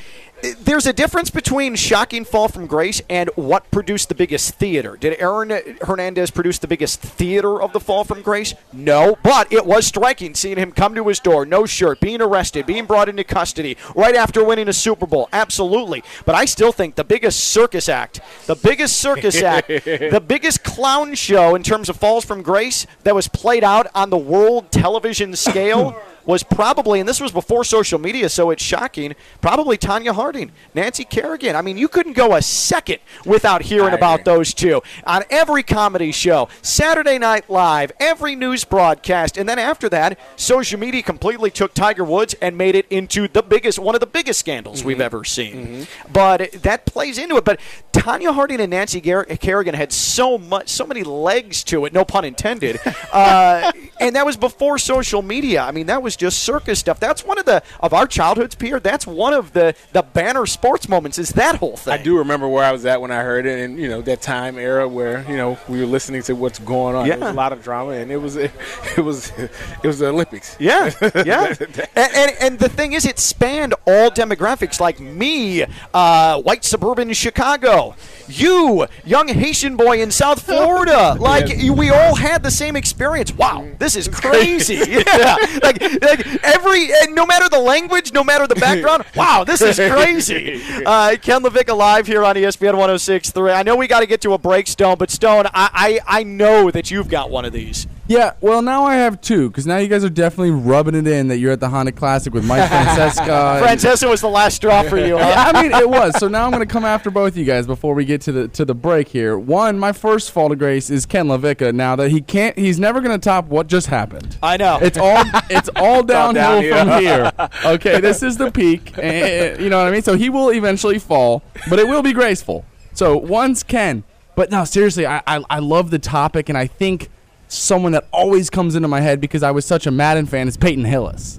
[0.42, 4.96] there's a difference between shocking fall from grace and what produced the biggest theater.
[4.96, 8.54] Did Aaron Hernandez produce the biggest theater of the fall from grace?
[8.72, 12.66] No, but it was striking seeing him come to his door, no shirt, being arrested,
[12.66, 15.28] being brought into custody right after winning a Super Bowl.
[15.32, 16.02] Absolutely.
[16.24, 21.14] But I still think the biggest circus act, the biggest circus act, the biggest clown
[21.14, 25.36] show in terms of falls from grace that was played out on the world television
[25.36, 30.52] scale was probably, and this was before social media, so it's shocking, probably Tonya Harding,
[30.74, 31.56] Nancy Kerrigan.
[31.56, 36.12] I mean, you couldn't go a second without hearing about those two on every comedy
[36.12, 41.74] show, Saturday Night Live, every news broadcast, and then after that, social media completely took
[41.74, 45.24] Tiger Woods and made it into the biggest, one of the biggest scandals we've ever
[45.24, 45.86] seen.
[46.12, 47.44] But that plays into it.
[47.44, 47.60] But
[47.92, 52.24] Tonya Harding and Nancy Kerrigan had so much, so many legs to it, no pun
[52.24, 52.80] intended.
[53.12, 55.62] uh, and that was before social media.
[55.62, 56.98] I mean, that was just circus stuff.
[57.00, 58.80] That's one of the of our childhoods, Pierre.
[58.80, 61.18] That's one of the the banner sports moments.
[61.18, 61.94] Is that whole thing?
[61.94, 64.20] I do remember where I was at when I heard it, and you know that
[64.22, 67.08] time era where you know we were listening to what's going on.
[67.08, 68.50] There was a lot of drama, and it was it,
[68.98, 69.50] was it
[69.84, 70.56] was the Olympics.
[70.58, 70.90] Yeah,
[71.24, 71.54] yeah.
[71.96, 77.12] and, and, and the thing is, it spanned all demographics, like me, uh, white suburban
[77.12, 77.94] Chicago,
[78.28, 81.16] you, young Haitian boy in South Florida.
[81.18, 81.70] Like, Yes.
[81.70, 83.32] we all had the same experience.
[83.32, 84.74] Wow, this is crazy.
[84.88, 85.36] yeah.
[85.62, 90.60] Like, like every, no matter the language, no matter the background, wow, this is crazy.
[90.82, 93.54] Uh, Ken LaVicka live here on ESPN 106.3.
[93.54, 96.22] I know we got to get to a break, Stone, but Stone, I, I, I
[96.24, 97.86] know that you've got one of these.
[98.08, 101.28] Yeah, well, now I have two because now you guys are definitely rubbing it in
[101.28, 103.62] that you're at the Honda Classic with Mike Francesa.
[103.62, 105.16] Francesa was the last straw for you.
[105.16, 105.28] huh?
[105.28, 106.18] Yeah, I mean, it was.
[106.18, 108.48] So now I'm going to come after both you guys before we get to the
[108.48, 109.38] to the break here.
[109.38, 111.72] One, my first fall to grace is Ken LaVicka.
[111.74, 114.36] Now that he can't, he's never going to top what just happened.
[114.42, 114.78] I know.
[114.82, 116.84] It's all it's all downhill downhill.
[116.86, 117.32] from here.
[117.74, 118.98] Okay, this is the peak.
[118.98, 120.02] and- you know what I mean?
[120.02, 122.64] So he will eventually fall, but it will be graceful.
[122.94, 124.02] So one's Ken.
[124.34, 127.10] But no, seriously, I, I I love the topic, and I think
[127.52, 130.56] someone that always comes into my head because I was such a Madden fan is
[130.56, 131.38] Peyton Hillis.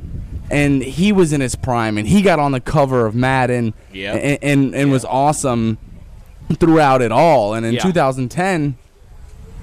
[0.52, 4.16] And he was in his prime, and he got on the cover of Madden, Yep.
[4.22, 5.78] and and, and was awesome
[6.60, 7.54] throughout it all.
[7.56, 7.82] And in Yeah.
[7.82, 8.76] 2010,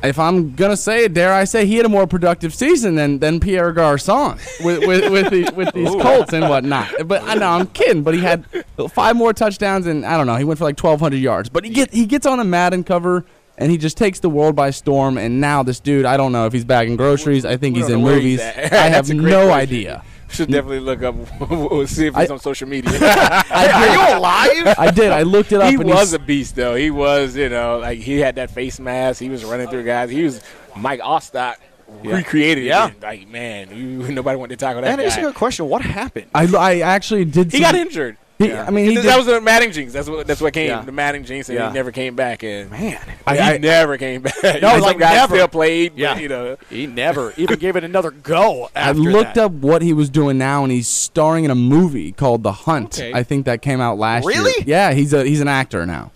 [0.03, 3.18] if I'm gonna say it, dare I say, he had a more productive season than,
[3.18, 6.90] than Pierre Garcon with with with, the, with these Colts and whatnot.
[7.07, 8.03] But uh, I know I'm kidding.
[8.03, 8.44] But he had
[8.90, 11.51] five more touchdowns, and I don't know, he went for like 1,200 yards.
[11.51, 13.24] But he get he gets on a Madden cover.
[13.61, 15.19] And he just takes the world by storm.
[15.19, 17.45] And now this dude, I don't know if he's bagging groceries.
[17.45, 18.41] I think We he's in movies.
[18.41, 18.41] he's.
[18.57, 19.61] I have That's a great no question.
[19.61, 20.05] idea.
[20.31, 21.17] Should definitely look up
[21.89, 22.91] see if he's I- on social media.
[23.51, 24.75] Are you alive?
[24.79, 25.11] I did.
[25.13, 25.69] I looked it up.
[25.69, 26.75] he and was a beast, though.
[26.77, 29.21] He was, you know, like he had that face mask.
[29.21, 30.09] He was running through guys.
[30.09, 30.41] He was
[30.77, 31.57] Mike Alstott
[32.05, 32.65] recreated.
[32.65, 32.89] Yeah.
[32.89, 33.03] it.
[33.03, 35.69] like man, you, nobody wanted to tackle that That is a good question.
[35.69, 36.27] What happened?
[36.35, 37.51] I, I actually did.
[37.53, 38.17] He some- got injured.
[38.41, 39.93] He- I mean, he that did- was the Madden jinx.
[39.93, 40.68] That's what that's what came.
[40.68, 40.82] Yeah.
[40.82, 41.68] The Madden jinx, and Yeah.
[41.68, 42.43] he never came back.
[42.43, 44.34] And Man, I- he I- never came back.
[44.43, 45.36] No, Some like guys never.
[45.36, 45.93] still played.
[45.97, 46.14] Yeah.
[46.14, 46.57] but, you know.
[46.70, 48.70] he never even gave it another go.
[48.74, 49.45] I looked that.
[49.45, 52.99] up what he was doing now, and he's starring in a movie called The Hunt.
[52.99, 53.12] Okay.
[53.14, 54.34] I think that came out last year.
[54.43, 54.64] Really?
[54.66, 56.11] Yeah, he's a he's an actor now.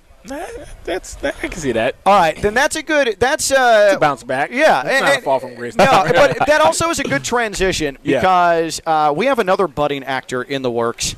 [0.85, 1.97] that's that, I can see that.
[2.07, 3.17] All right, then that's a good.
[3.19, 4.51] That's uh, It's a bounce back.
[4.51, 5.77] Yeah, That's not a fall from grace.
[5.77, 8.21] No, but that also is a good transition Yeah.
[8.21, 11.15] because uh, we have another budding actor in the works,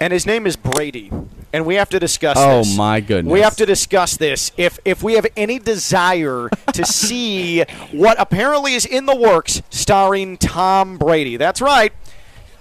[0.00, 1.10] and his name is Brady,
[1.52, 2.36] and we have to discuss.
[2.38, 2.76] Oh, this.
[2.76, 3.32] my goodness.
[3.32, 4.52] We have to discuss this.
[4.56, 10.36] If if we have any desire to see what apparently is in the works, starring
[10.36, 11.36] Tom Brady.
[11.36, 11.92] That's right.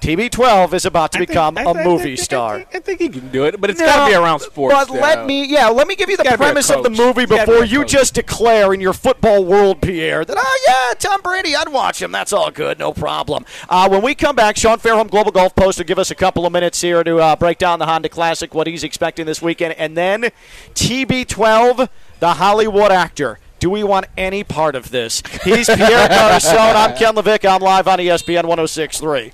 [0.02, 2.64] TB12 is about to become a movie star.
[2.74, 4.76] I think he can do it, but it's No, got to be around sports.
[4.76, 5.26] But let though.
[5.26, 7.32] me, yeah, let me give you the gotta be a premise of the movie It's
[7.32, 11.22] gotta be before you just declare in your football world, Pierre, that oh yeah, Tom
[11.22, 12.12] Brady, I'd watch him.
[12.12, 13.45] That's all good, no problem.
[13.70, 16.45] Uh, when we come back, Sean Fairholm, Global Golf Post, will give us a couple
[16.45, 19.74] of minutes here to uh, break down the Honda Classic, what he's expecting this weekend,
[19.78, 20.30] and then
[20.76, 21.89] TB12,
[22.20, 23.39] the Hollywood actor.
[23.60, 25.24] Do we want any part of this?
[25.43, 26.76] He's Pierre Garcon.
[26.76, 27.50] I'm Ken LaVicka.
[27.56, 29.26] I'm live on ESPN 106.3.